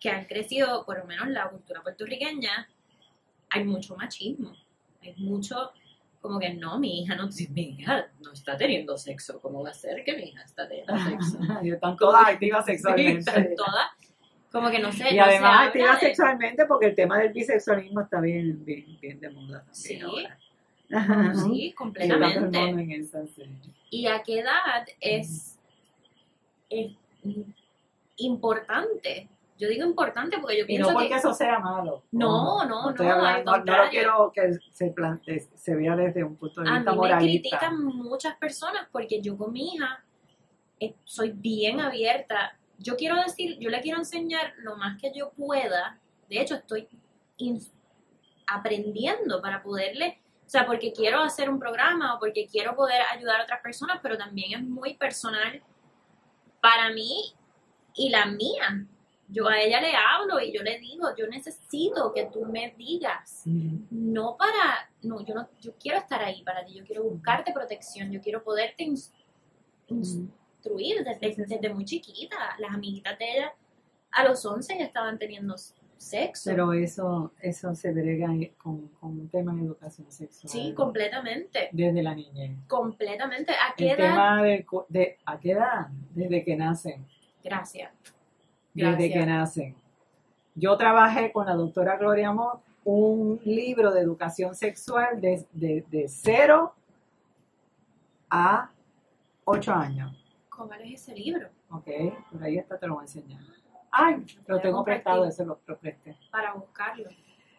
que 0.00 0.10
han 0.10 0.24
crecido, 0.24 0.84
por 0.84 0.98
lo 0.98 1.04
menos 1.04 1.26
en 1.26 1.34
la 1.34 1.48
cultura 1.48 1.82
puertorriqueña, 1.82 2.68
hay 3.50 3.64
mucho 3.64 3.96
machismo. 3.96 4.52
Hay 5.02 5.14
mucho, 5.16 5.72
como 6.20 6.38
que 6.38 6.52
no, 6.54 6.78
mi 6.78 7.00
hija 7.02 7.16
no, 7.16 7.28
mi 7.50 7.62
hija 7.62 8.06
no 8.20 8.32
está 8.32 8.56
teniendo 8.56 8.96
sexo. 8.98 9.40
¿Cómo 9.40 9.62
va 9.62 9.70
a 9.70 9.74
ser 9.74 10.04
que 10.04 10.14
mi 10.16 10.24
hija 10.24 10.42
está 10.42 10.68
teniendo 10.68 10.94
sexo? 11.08 11.38
están 11.62 11.96
todas 11.96 12.26
activas 12.28 12.64
Sí, 12.66 12.72
sexualmente. 12.72 13.18
están 13.20 13.48
todas, 13.56 13.86
como 14.52 14.70
que 14.70 14.78
no 14.80 14.92
sé. 14.92 15.12
Y 15.12 15.16
no 15.16 15.24
además 15.24 15.68
activas 15.68 16.00
de- 16.00 16.06
sexualmente 16.08 16.66
porque 16.66 16.86
el 16.86 16.94
tema 16.94 17.18
del 17.18 17.32
bisexualismo 17.32 18.00
está 18.02 18.20
bien, 18.20 18.64
bien, 18.64 18.98
bien 19.00 19.18
de 19.20 19.30
moda 19.30 19.64
también 19.64 19.74
Sí. 19.74 20.00
ahora. 20.00 20.38
Sí, 21.34 21.50
Y 21.66 21.72
completamente. 21.72 22.96
esa, 22.96 23.26
sí. 23.26 23.44
¿Y 23.90 24.06
a 24.06 24.22
qué 24.22 24.40
edad 24.40 24.86
es, 25.00 25.56
es 26.68 26.92
importante 28.16 29.28
yo 29.60 29.68
digo 29.68 29.84
importante 29.84 30.38
porque 30.40 30.58
yo 30.58 30.66
pienso 30.66 30.88
no 30.88 30.94
porque 30.94 31.10
que 31.10 31.14
eso 31.16 31.34
sea 31.34 31.58
malo. 31.58 32.02
No, 32.10 32.64
no, 32.64 32.66
no, 32.66 32.86
hablando- 32.88 33.04
no, 33.04 33.18
no 33.22 33.38
lo 33.38 33.52
contrario. 33.52 33.90
quiero 33.90 34.32
que 34.34 34.54
se, 34.72 34.90
plante, 34.90 35.46
se 35.54 35.74
vea 35.76 35.94
desde 35.94 36.24
un 36.24 36.36
punto 36.36 36.62
de 36.62 36.68
a 36.70 36.74
vista 36.74 36.90
mí 36.90 36.96
me 36.96 37.02
moralista. 37.02 37.58
critican 37.58 37.84
muchas 37.84 38.34
personas 38.36 38.88
porque 38.90 39.20
yo 39.20 39.36
con 39.36 39.52
mi 39.52 39.74
hija 39.74 40.02
eh, 40.80 40.94
soy 41.04 41.32
bien 41.32 41.80
abierta. 41.80 42.56
Yo 42.78 42.96
quiero 42.96 43.16
decir, 43.16 43.58
yo 43.60 43.68
le 43.68 43.80
quiero 43.82 43.98
enseñar 43.98 44.54
lo 44.58 44.76
más 44.76 44.98
que 44.98 45.12
yo 45.14 45.30
pueda. 45.32 46.00
De 46.28 46.40
hecho, 46.40 46.54
estoy 46.54 46.88
aprendiendo 48.46 49.40
para 49.42 49.62
poderle, 49.62 50.20
o 50.46 50.48
sea, 50.48 50.66
porque 50.66 50.92
quiero 50.92 51.20
hacer 51.20 51.48
un 51.50 51.58
programa 51.58 52.14
o 52.14 52.18
porque 52.18 52.46
quiero 52.50 52.74
poder 52.74 53.02
ayudar 53.12 53.40
a 53.40 53.44
otras 53.44 53.60
personas, 53.60 53.98
pero 54.02 54.16
también 54.18 54.58
es 54.60 54.66
muy 54.66 54.94
personal 54.94 55.62
para 56.60 56.90
mí 56.90 57.34
y 57.94 58.08
la 58.10 58.26
mía. 58.26 58.86
Yo 59.32 59.48
a 59.48 59.60
ella 59.60 59.80
le 59.80 59.92
hablo 59.94 60.40
y 60.40 60.52
yo 60.52 60.62
le 60.62 60.78
digo, 60.80 61.08
yo 61.16 61.26
necesito 61.28 62.12
que 62.12 62.26
tú 62.26 62.44
me 62.46 62.74
digas 62.76 63.42
Ujú. 63.46 63.78
no 63.90 64.36
para, 64.36 64.90
no, 65.02 65.24
yo 65.24 65.34
no, 65.34 65.48
yo 65.60 65.72
quiero 65.80 65.98
estar 65.98 66.20
ahí 66.22 66.42
para 66.42 66.64
ti, 66.64 66.74
yo 66.74 66.84
quiero 66.84 67.04
buscarte 67.04 67.52
protección, 67.52 68.10
yo 68.10 68.20
quiero 68.20 68.42
poderte 68.42 68.84
ins- 68.84 69.12
instruir 69.88 71.04
desde, 71.04 71.44
desde 71.46 71.72
muy 71.74 71.84
chiquita. 71.84 72.36
Las 72.58 72.74
amiguitas 72.74 73.18
de 73.18 73.24
ella 73.36 73.54
a 74.12 74.24
los 74.24 74.44
11 74.44 74.78
ya 74.78 74.84
estaban 74.84 75.18
teniendo 75.18 75.54
sexo. 75.96 76.50
Pero 76.50 76.72
eso, 76.72 77.32
eso 77.40 77.74
se 77.74 77.92
brega 77.92 78.28
con, 78.58 78.88
con 78.88 79.10
un 79.20 79.28
tema 79.28 79.54
de 79.54 79.62
educación 79.62 80.10
sexual. 80.10 80.50
sí, 80.50 80.72
completamente, 80.74 81.68
Desde 81.72 82.02
la 82.02 82.14
niñez. 82.14 82.56
completamente. 82.66 83.52
¿A 83.52 83.74
qué 83.76 83.92
El 83.92 84.00
edad? 84.00 84.42
tema 84.42 84.64
cu- 84.66 84.86
de, 84.88 85.18
¿a 85.24 85.38
qué 85.38 85.52
edad? 85.52 85.88
Desde 86.14 86.44
que 86.44 86.56
nacen. 86.56 87.06
Gracias. 87.44 87.92
Desde 88.74 89.12
que 89.12 89.26
nacen. 89.26 89.76
Yo 90.54 90.76
trabajé 90.76 91.32
con 91.32 91.46
la 91.46 91.54
doctora 91.54 91.96
Gloria 91.96 92.28
Amor 92.28 92.60
un 92.84 93.40
libro 93.44 93.92
de 93.92 94.00
educación 94.00 94.54
sexual 94.54 95.20
de, 95.20 95.46
de, 95.52 95.84
de 95.88 96.08
0 96.08 96.74
a 98.30 98.70
8 99.44 99.72
años. 99.72 100.16
¿Cuál 100.54 100.80
es 100.82 101.02
ese 101.02 101.14
libro? 101.14 101.48
¿Ok? 101.70 101.88
Por 102.30 102.42
ahí 102.42 102.58
está, 102.58 102.78
te 102.78 102.86
lo 102.86 102.94
voy 102.94 103.02
a 103.02 103.04
enseñar. 103.04 103.40
Ay, 103.90 104.24
lo 104.46 104.60
tengo 104.60 104.84
prestado, 104.84 105.24
eso 105.26 105.44
lo, 105.44 105.60
lo 105.66 105.78
presté. 105.78 106.16
Para 106.30 106.52
buscarlo, 106.52 107.08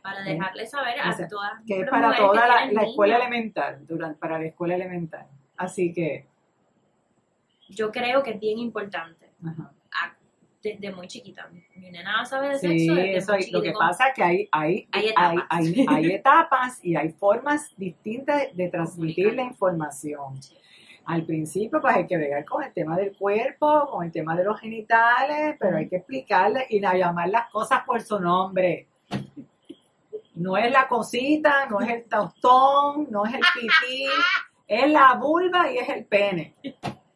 para 0.02 0.22
dejarle 0.22 0.66
saber 0.66 1.00
a 1.00 1.10
Ese, 1.10 1.28
todas 1.28 1.52
Que 1.66 1.82
es 1.82 1.90
para 1.90 2.16
toda 2.16 2.48
la, 2.48 2.84
escuela 2.84 3.18
elemental, 3.18 3.86
durante, 3.86 4.18
para 4.18 4.40
la 4.40 4.46
escuela 4.46 4.76
elemental. 4.76 5.28
Así 5.58 5.94
que, 5.94 6.26
Yo 7.70 7.92
creo 7.92 8.24
que 8.24 8.32
es 8.32 8.40
bien 8.40 8.60
importante. 8.60 9.30
ajá. 9.46 9.72
Desde 10.64 10.92
muy 10.92 11.08
chiquita. 11.08 11.50
Mi 11.76 11.90
nena 11.92 12.24
sabe 12.26 12.50
de 12.50 12.60
Sí, 12.60 12.68
sexo 12.88 12.94
desde 12.96 13.18
eso, 13.18 13.32
muy 13.34 13.52
lo 13.52 13.62
que 13.62 13.72
pasa 13.74 14.08
es 14.10 14.14
que 14.16 14.24
hay, 14.24 14.50
hay, 14.52 14.88
Hay 14.92 15.06
hay, 15.06 15.10
etapas. 15.10 15.46
hay- 15.50 15.86
hay 15.88 16.06
etapas 16.12 16.86
y 16.86 16.96
hay 16.96 17.10
formas 17.12 17.74
distintas 17.78 18.56
de 18.56 18.70
transmitir 18.70 19.26
Comunicar. 19.26 19.46
la 19.46 19.52
información. 19.52 20.40
Al 21.06 21.24
principio, 21.26 21.82
pues 21.82 21.96
hay 21.96 22.06
que 22.06 22.16
bregar 22.16 22.46
con 22.46 22.64
el 22.64 22.72
tema 22.74 22.96
del 22.96 23.18
cuerpo, 23.18 23.90
con 23.90 24.06
el 24.06 24.12
tema 24.12 24.36
de 24.36 24.44
los 24.44 24.60
genitales, 24.60 25.56
pero 25.60 25.78
hay 25.78 25.90
que 25.90 25.98
explicarle 25.98 26.68
y 26.70 26.80
llamar 26.80 27.28
las 27.30 27.50
cosas 27.50 27.82
por 27.86 28.00
su 28.02 28.20
nombre. 28.20 28.88
No 30.36 30.58
es 30.58 30.72
la 30.72 30.88
cosita, 30.88 31.66
no 31.70 31.82
es 31.82 31.90
el 31.90 32.04
tostón, 32.04 33.08
no 33.10 33.26
es 33.26 33.34
el 33.34 33.42
pipí, 33.54 34.06
es 34.68 34.90
la 34.92 35.16
vulva 35.16 35.72
y 35.72 35.80
es 35.80 35.90
el 35.90 36.06
pene. 36.06 36.54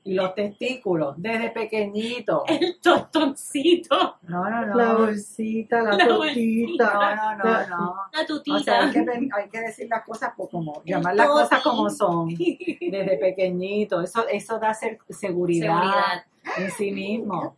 Y 0.08 0.14
los 0.14 0.36
testículos, 0.36 1.16
desde 1.18 1.50
pequeñito. 1.50 2.44
El 2.48 2.80
tostoncito, 2.80 4.18
No, 4.28 4.48
no, 4.50 4.66
no. 4.68 4.76
La 4.76 4.94
bolsita, 4.94 5.82
la, 5.82 5.98
La 5.98 6.08
tortita. 6.08 6.94
No, 7.16 7.36
no, 7.38 7.44
no, 7.44 7.68
no. 7.68 7.96
la 8.14 8.22
O 8.22 8.26
tutita. 8.28 8.60
sea, 8.60 8.86
hay 8.86 8.92
que, 8.92 9.02
ven- 9.02 9.30
hay 9.36 9.50
que 9.50 9.62
decir 9.62 9.88
las 9.90 10.04
cosas 10.06 10.34
por 10.38 10.50
como, 10.50 10.82
El 10.86 10.92
llamar 10.94 11.16
las 11.16 11.28
cosas 11.28 11.62
como 11.64 11.90
son, 11.90 12.30
desde 12.38 13.18
pequeñito. 13.18 14.00
Eso, 14.02 14.28
eso 14.28 14.60
da 14.60 14.74
ser- 14.76 15.00
seguridad, 15.10 15.74
Seguridad. 15.74 16.26
en 16.58 16.72
sí 16.72 16.92
mismo. 16.92 17.56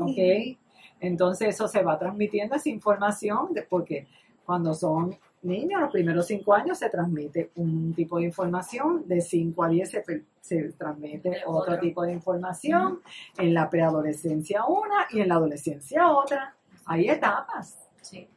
¿Ok? 0.00 0.58
Entonces 1.00 1.48
eso 1.54 1.68
se 1.68 1.82
va 1.84 1.96
transmitiendo 1.96 2.56
esa 2.56 2.68
información, 2.70 3.50
porque 3.70 4.08
cuando 4.44 4.74
son 4.74 5.16
niños, 5.42 5.80
los 5.80 5.90
primeros 5.90 6.26
cinco 6.26 6.54
años 6.54 6.78
se 6.78 6.90
transmite 6.90 7.50
un 7.56 7.94
tipo 7.94 8.18
de 8.18 8.24
información, 8.24 9.06
de 9.06 9.20
5 9.20 9.64
a 9.64 9.68
10 9.68 9.90
se, 9.90 10.04
se 10.40 10.72
transmite 10.72 11.42
otro, 11.46 11.74
otro. 11.74 11.78
tipo 11.80 12.02
de 12.02 12.12
información, 12.12 13.00
en 13.36 13.54
la 13.54 13.68
preadolescencia 13.70 14.64
una 14.64 15.06
y 15.10 15.20
en 15.20 15.28
la 15.28 15.34
adolescencia 15.36 16.10
otra. 16.10 16.54
Hay 16.86 17.08
etapas. 17.08 17.78
Sí. 18.00 18.28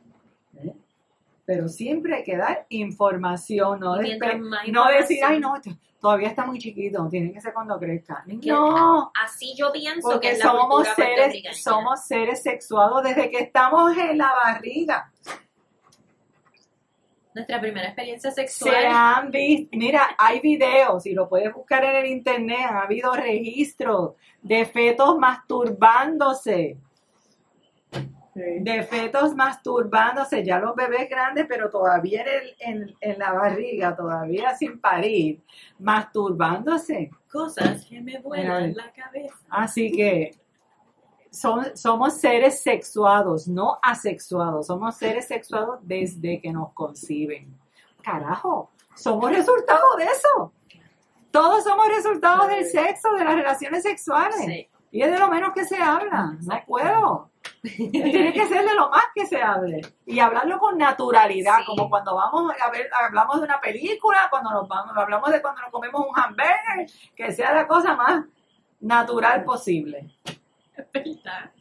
¿eh? 0.63 0.73
Pero 1.45 1.67
siempre 1.69 2.15
hay 2.15 2.23
que 2.23 2.37
dar 2.37 2.65
información, 2.69 3.79
no, 3.79 3.91
más 3.91 3.97
no 3.97 4.01
decir, 4.01 4.13
información- 4.15 5.23
ay, 5.23 5.39
no, 5.39 5.53
todavía 5.99 6.29
está 6.29 6.45
muy 6.45 6.57
chiquito, 6.59 7.07
tiene 7.09 7.31
que 7.31 7.39
ser 7.39 7.53
cuando 7.53 7.79
crezca. 7.79 8.23
Que 8.27 8.49
No, 8.49 9.11
Así 9.23 9.53
yo 9.55 9.71
pienso 9.71 10.07
que 10.09 10.13
porque 10.13 10.31
es 10.31 10.39
la 10.39 10.45
somos 10.51 10.87
seres, 10.95 11.63
somos 11.63 12.03
seres 12.05 12.43
sexuados 12.43 13.03
desde 13.03 13.29
que 13.29 13.39
estamos 13.39 13.95
en 13.97 14.17
la 14.17 14.31
barriga. 14.43 15.11
Nuestra 17.33 17.61
primera 17.61 17.87
experiencia 17.87 18.29
Se 18.31 18.41
sexual. 18.47 18.85
han 18.89 19.31
visto, 19.31 19.69
mira, 19.77 20.15
hay 20.17 20.39
videos 20.41 21.05
y 21.05 21.13
lo 21.13 21.29
puedes 21.29 21.53
buscar 21.53 21.83
en 21.85 21.95
el 21.95 22.05
internet, 22.07 22.59
ha 22.69 22.81
habido 22.81 23.13
registros 23.13 24.13
de 24.41 24.65
fetos 24.65 25.17
masturbándose. 25.17 26.77
Sí. 28.33 28.41
de 28.61 28.83
fetos 28.83 29.35
masturbándose, 29.35 30.41
ya 30.45 30.57
los 30.57 30.73
bebés 30.73 31.09
grandes, 31.09 31.45
pero 31.49 31.69
todavía 31.69 32.21
en, 32.21 32.27
el- 32.29 32.55
en, 32.59 32.95
en 33.01 33.19
la 33.19 33.33
barriga, 33.33 33.93
todavía 33.93 34.55
sin 34.55 34.79
parir, 34.79 35.41
masturbándose. 35.79 37.11
Cosas 37.29 37.85
que 37.85 37.99
me 38.01 38.19
vuelan 38.19 38.73
la 38.73 38.89
cabeza. 38.93 39.35
Así 39.49 39.91
que 39.91 40.31
son, 41.31 41.75
somos 41.77 42.17
seres 42.19 42.61
sexuados, 42.61 43.47
no 43.47 43.79
asexuados, 43.81 44.67
somos 44.67 44.95
seres 44.97 45.27
sexuados 45.27 45.79
desde 45.81 46.41
que 46.41 46.51
nos 46.51 46.73
conciben. 46.73 47.57
Carajo, 48.03 48.69
somos 48.95 49.31
resultado 49.31 49.95
de 49.97 50.03
eso. 50.05 50.53
Todos 51.31 51.63
somos 51.63 51.87
resultados 51.87 52.47
del 52.49 52.65
sexo, 52.65 53.13
de 53.13 53.23
las 53.23 53.35
relaciones 53.35 53.83
sexuales. 53.83 54.35
Sí. 54.45 54.67
Y 54.91 55.01
es 55.01 55.11
de 55.11 55.17
lo 55.17 55.29
menos 55.29 55.53
que 55.53 55.63
se 55.63 55.77
habla. 55.77 56.35
No 56.41 56.61
puedo. 56.67 57.29
Tiene 57.63 58.33
que 58.33 58.45
ser 58.47 58.65
de 58.65 58.73
lo 58.75 58.89
más 58.89 59.05
que 59.15 59.25
se 59.25 59.41
hable. 59.41 59.79
Y 60.05 60.19
hablarlo 60.19 60.59
con 60.59 60.77
naturalidad, 60.77 61.59
Sí. 61.59 61.65
como 61.67 61.89
cuando 61.89 62.13
vamos 62.15 62.51
a 62.61 62.69
ver, 62.69 62.89
hablamos 62.93 63.37
de 63.37 63.45
una 63.45 63.61
película, 63.61 64.27
cuando 64.29 64.51
nos 64.51 64.67
vamos, 64.67 64.91
hablamos 64.97 65.31
de 65.31 65.41
cuando 65.41 65.61
nos 65.61 65.71
comemos 65.71 66.05
un 66.05 66.19
hamburger, 66.19 66.91
que 67.15 67.31
sea 67.31 67.53
la 67.53 67.65
cosa 67.67 67.95
más 67.95 68.25
natural 68.81 69.45
posible. 69.45 70.13
Verdad. 70.93 71.51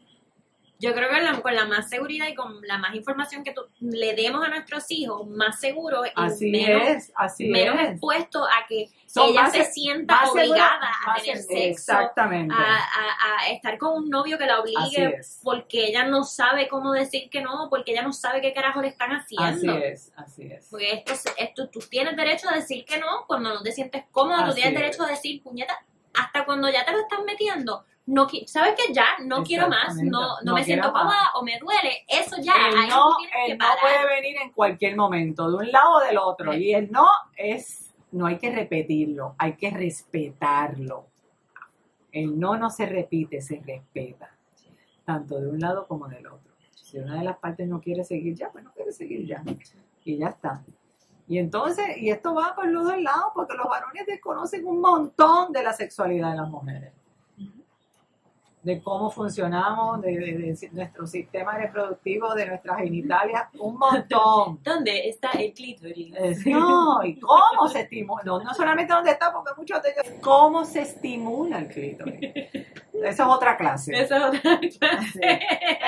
Yo 0.82 0.94
creo 0.94 1.11
que 1.11 1.20
la- 1.20 1.42
con 1.42 1.54
la 1.54 1.66
más 1.66 1.90
seguridad 1.90 2.26
y 2.28 2.34
con 2.34 2.62
la 2.66 2.78
más 2.78 2.94
información 2.94 3.44
que 3.44 3.52
tú- 3.52 3.66
le 3.80 4.14
demos 4.14 4.42
a 4.42 4.48
nuestros 4.48 4.90
hijos, 4.90 5.26
más 5.28 5.61
seguro 5.61 6.06
y 6.06 6.11
Así 6.16 6.50
menos, 6.50 6.88
es, 6.88 7.12
así 7.16 7.48
menos 7.48 7.78
es. 7.78 7.90
expuesto 7.90 8.42
a 8.46 8.66
que 8.66 8.88
Son 9.04 9.28
ella 9.28 9.42
más 9.42 9.52
se 9.52 9.64
sienta 9.66 10.18
segura- 10.20 10.42
obligada 10.42 10.90
a 11.06 11.20
tener 11.20 11.36
se- 11.36 11.42
sexo, 11.42 11.92
Exactamente. 11.92 12.54
a, 12.54 12.76
a- 12.76 13.40
a 13.42 13.50
estar 13.50 13.76
con 13.76 13.92
un 14.04 14.08
novio 14.08 14.38
que 14.38 14.46
la 14.46 14.54
Así 14.54 14.74
obligue 14.78 15.20
porque 15.42 15.84
ella 15.88 16.04
no 16.04 16.24
sabe 16.24 16.66
cómo 16.66 16.92
decir 16.92 17.28
que 17.28 17.42
no, 17.42 17.66
porque 17.68 17.92
ella 17.92 18.00
no 18.02 18.14
sabe 18.14 18.40
qué 18.40 18.54
carajo 18.54 18.80
le 18.80 18.88
están 18.88 19.12
Así 19.12 19.36
haciendo. 19.38 19.76
es, 19.84 20.14
así 20.16 20.50
es. 20.50 20.66
Porque 20.70 21.04
esto, 21.06 21.12
esto, 21.36 21.68
tú 21.68 21.80
tienes 21.90 22.16
derecho 22.16 22.48
a 22.48 22.54
decir 22.54 22.86
que 22.86 22.96
no 22.98 23.26
cuando 23.26 23.52
no 23.52 23.62
te 23.62 23.72
sientes 23.72 24.04
cómoda, 24.12 24.44
tú 24.46 24.52
Así 24.52 24.62
tienes 24.62 24.72
es. 24.72 24.80
derecho 24.80 25.02
a 25.02 25.08
decir, 25.08 25.42
puñeta, 25.42 25.78
hasta 26.14 26.46
cuando 26.46 26.70
ya 26.70 26.86
te 26.86 26.92
lo 26.92 27.00
estás 27.00 27.20
metiendo, 27.26 27.84
no 28.11 28.28
sabes 28.46 28.74
que 28.74 28.92
ya 28.92 29.06
no 29.24 29.44
quiero 29.44 29.68
más, 29.68 29.94
no, 30.02 30.20
no, 30.20 30.28
No 30.42 30.54
me 30.54 30.64
siento 30.64 30.90
más. 30.92 31.02
cómoda 31.02 31.30
o 31.36 31.44
me 31.44 31.58
duele, 31.61 32.04
eso 32.08 32.36
ya, 32.42 32.54
el 32.68 32.76
ahí 32.76 32.88
no, 32.88 33.16
que 33.20 33.52
el 33.52 33.58
no 33.58 33.66
puede 33.80 34.20
venir 34.20 34.36
en 34.42 34.50
cualquier 34.50 34.96
momento, 34.96 35.48
de 35.48 35.56
un 35.58 35.70
lado 35.70 35.96
o 35.96 36.00
del 36.00 36.18
otro. 36.18 36.52
Sí. 36.52 36.58
Y 36.58 36.74
el 36.74 36.90
no 36.90 37.06
es, 37.36 37.94
no 38.11 38.26
hay 38.26 38.36
que 38.36 38.50
repetirlo, 38.50 39.36
hay 39.38 39.56
que 39.56 39.70
respetarlo. 39.70 41.06
El 42.11 42.38
no 42.38 42.56
no 42.56 42.68
se 42.68 42.86
repite, 42.86 43.40
se 43.40 43.62
respeta. 43.64 44.34
Tanto 45.04 45.40
de 45.40 45.48
un 45.48 45.61
lado 45.61 45.86
como 45.86 46.08
del 46.08 46.26
otro. 46.26 46.52
Si 46.74 46.98
una 46.98 47.16
de 47.16 47.24
las 47.24 47.38
partes 47.38 47.68
no 47.68 47.80
quiere 47.80 48.02
seguir 48.02 48.34
ya, 48.34 48.50
pues 48.50 48.64
no 48.64 48.72
quiere 48.72 48.90
seguir 48.90 49.24
ya. 49.24 49.44
Y 50.04 50.18
ya 50.18 50.28
está. 50.28 50.64
Y 51.28 51.38
entonces, 51.38 51.96
y 51.98 52.11
esto 52.11 52.34
va 52.34 52.56
por 52.56 52.66
los 52.66 52.84
dos 52.84 53.00
lados, 53.00 53.26
porque 53.36 53.54
los 53.54 53.68
varones 53.68 54.04
desconocen 54.04 54.66
un 54.66 54.80
montón 54.80 55.52
de 55.52 55.62
la 55.62 55.72
sexualidad 55.72 56.32
de 56.32 56.36
las 56.38 56.48
mujeres 56.48 56.92
de 58.62 58.82
cómo 58.82 59.11
funcionamos, 59.11 60.02
de, 60.02 60.11
de- 60.18 60.32
de 60.54 60.68
nuestro 60.72 61.06
sistema 61.06 61.56
reproductivo, 61.56 62.34
de 62.34 62.46
nuestras 62.46 62.78
genitalias, 62.78 63.44
un 63.58 63.76
montón. 63.78 64.61
¿Dónde 64.64 65.08
está 65.08 65.30
el 65.30 65.52
clítoris? 65.54 66.14
Es- 66.16 66.46
no, 66.46 67.02
y 67.04 67.18
cómo 67.18 67.68
se 67.68 67.80
estimula, 67.80 68.22
no, 68.24 68.42
no 68.42 68.52
solamente 68.54 68.92
dónde 68.92 69.12
está, 69.12 69.32
porque 69.32 69.52
muchos 69.56 69.82
de 69.82 69.90
ellos, 69.90 70.14
cómo 70.20 70.64
se 70.64 70.82
estimula 70.82 71.58
el 71.61 71.68
clítoris. 71.68 72.20
Eso 72.92 73.08
es 73.08 73.20
otra 73.20 73.56
clase. 73.56 73.94
Eso 73.98 74.14
es 74.16 74.22
otra 74.24 74.58
clase. 74.61 74.78
Sí. 75.12 75.20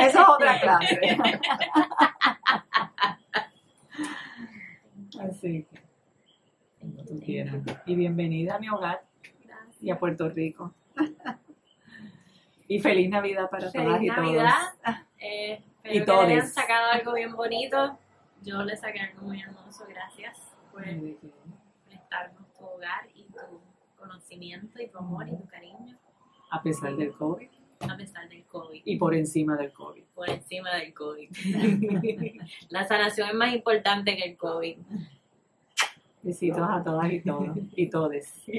Eso 0.00 0.20
es 0.20 0.28
otra 0.28 0.60
clase. 0.60 0.98
Así 5.20 5.66
que, 5.70 5.80
como 6.80 7.04
tú 7.04 7.20
quieras. 7.20 7.56
Y 7.86 7.94
bienvenida 7.94 8.56
a 8.56 8.58
mi 8.58 8.68
hogar 8.68 9.02
y 9.80 9.90
a 9.90 9.98
Puerto 9.98 10.28
Rico. 10.28 10.72
Y 12.72 12.80
feliz 12.80 13.10
Navidad 13.10 13.50
para 13.50 13.70
todas 13.70 13.86
Feliz 13.98 14.02
y 14.02 14.06
Navidad. 14.06 14.54
todos. 14.82 14.96
Eh, 15.18 15.60
Y 15.84 15.98
espero 15.98 16.20
que 16.20 16.26
le 16.28 16.32
hayan 16.34 16.48
sacado 16.48 16.90
algo 16.90 17.12
bien 17.12 17.34
bonito. 17.36 17.98
Yo 18.42 18.62
le 18.62 18.74
saqué 18.76 19.00
algo 19.00 19.22
muy 19.26 19.40
hermoso. 19.42 19.84
Gracias 19.88 20.38
por 20.70 20.82
prestarnos 21.86 22.46
tu 22.58 22.64
hogar 22.64 23.08
y 23.14 23.24
tu 23.24 23.40
conocimiento 23.98 24.80
y 24.80 24.88
tu 24.88 24.96
amor 24.98 25.28
y 25.28 25.36
tu 25.36 25.46
cariño 25.48 25.98
A 26.50 26.62
pesar 26.62 26.96
del 26.96 27.12
COVID 27.12 27.48
a 27.80 27.96
pesar 27.96 28.28
del 28.28 28.44
COVID. 28.44 28.80
y 28.84 28.96
por 28.96 29.12
encima 29.14 29.56
del 29.56 29.72
COVID. 29.72 30.04
Por 30.14 30.30
encima 30.30 30.72
del 30.76 30.94
COVID. 30.94 31.30
La 32.70 32.86
sanación 32.86 33.28
es 33.28 33.34
más 33.34 33.52
importante 33.52 34.16
que 34.16 34.22
el 34.22 34.36
COVID. 34.36 34.76
Besitos 36.22 36.66
a 36.70 36.82
todas 36.82 37.12
y 37.12 37.20
todos. 37.20 37.48
Y 37.76 37.90
todes. 37.90 38.32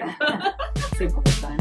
Sí, 0.97 1.07
porque 1.07 1.31
ahora. 1.43 1.57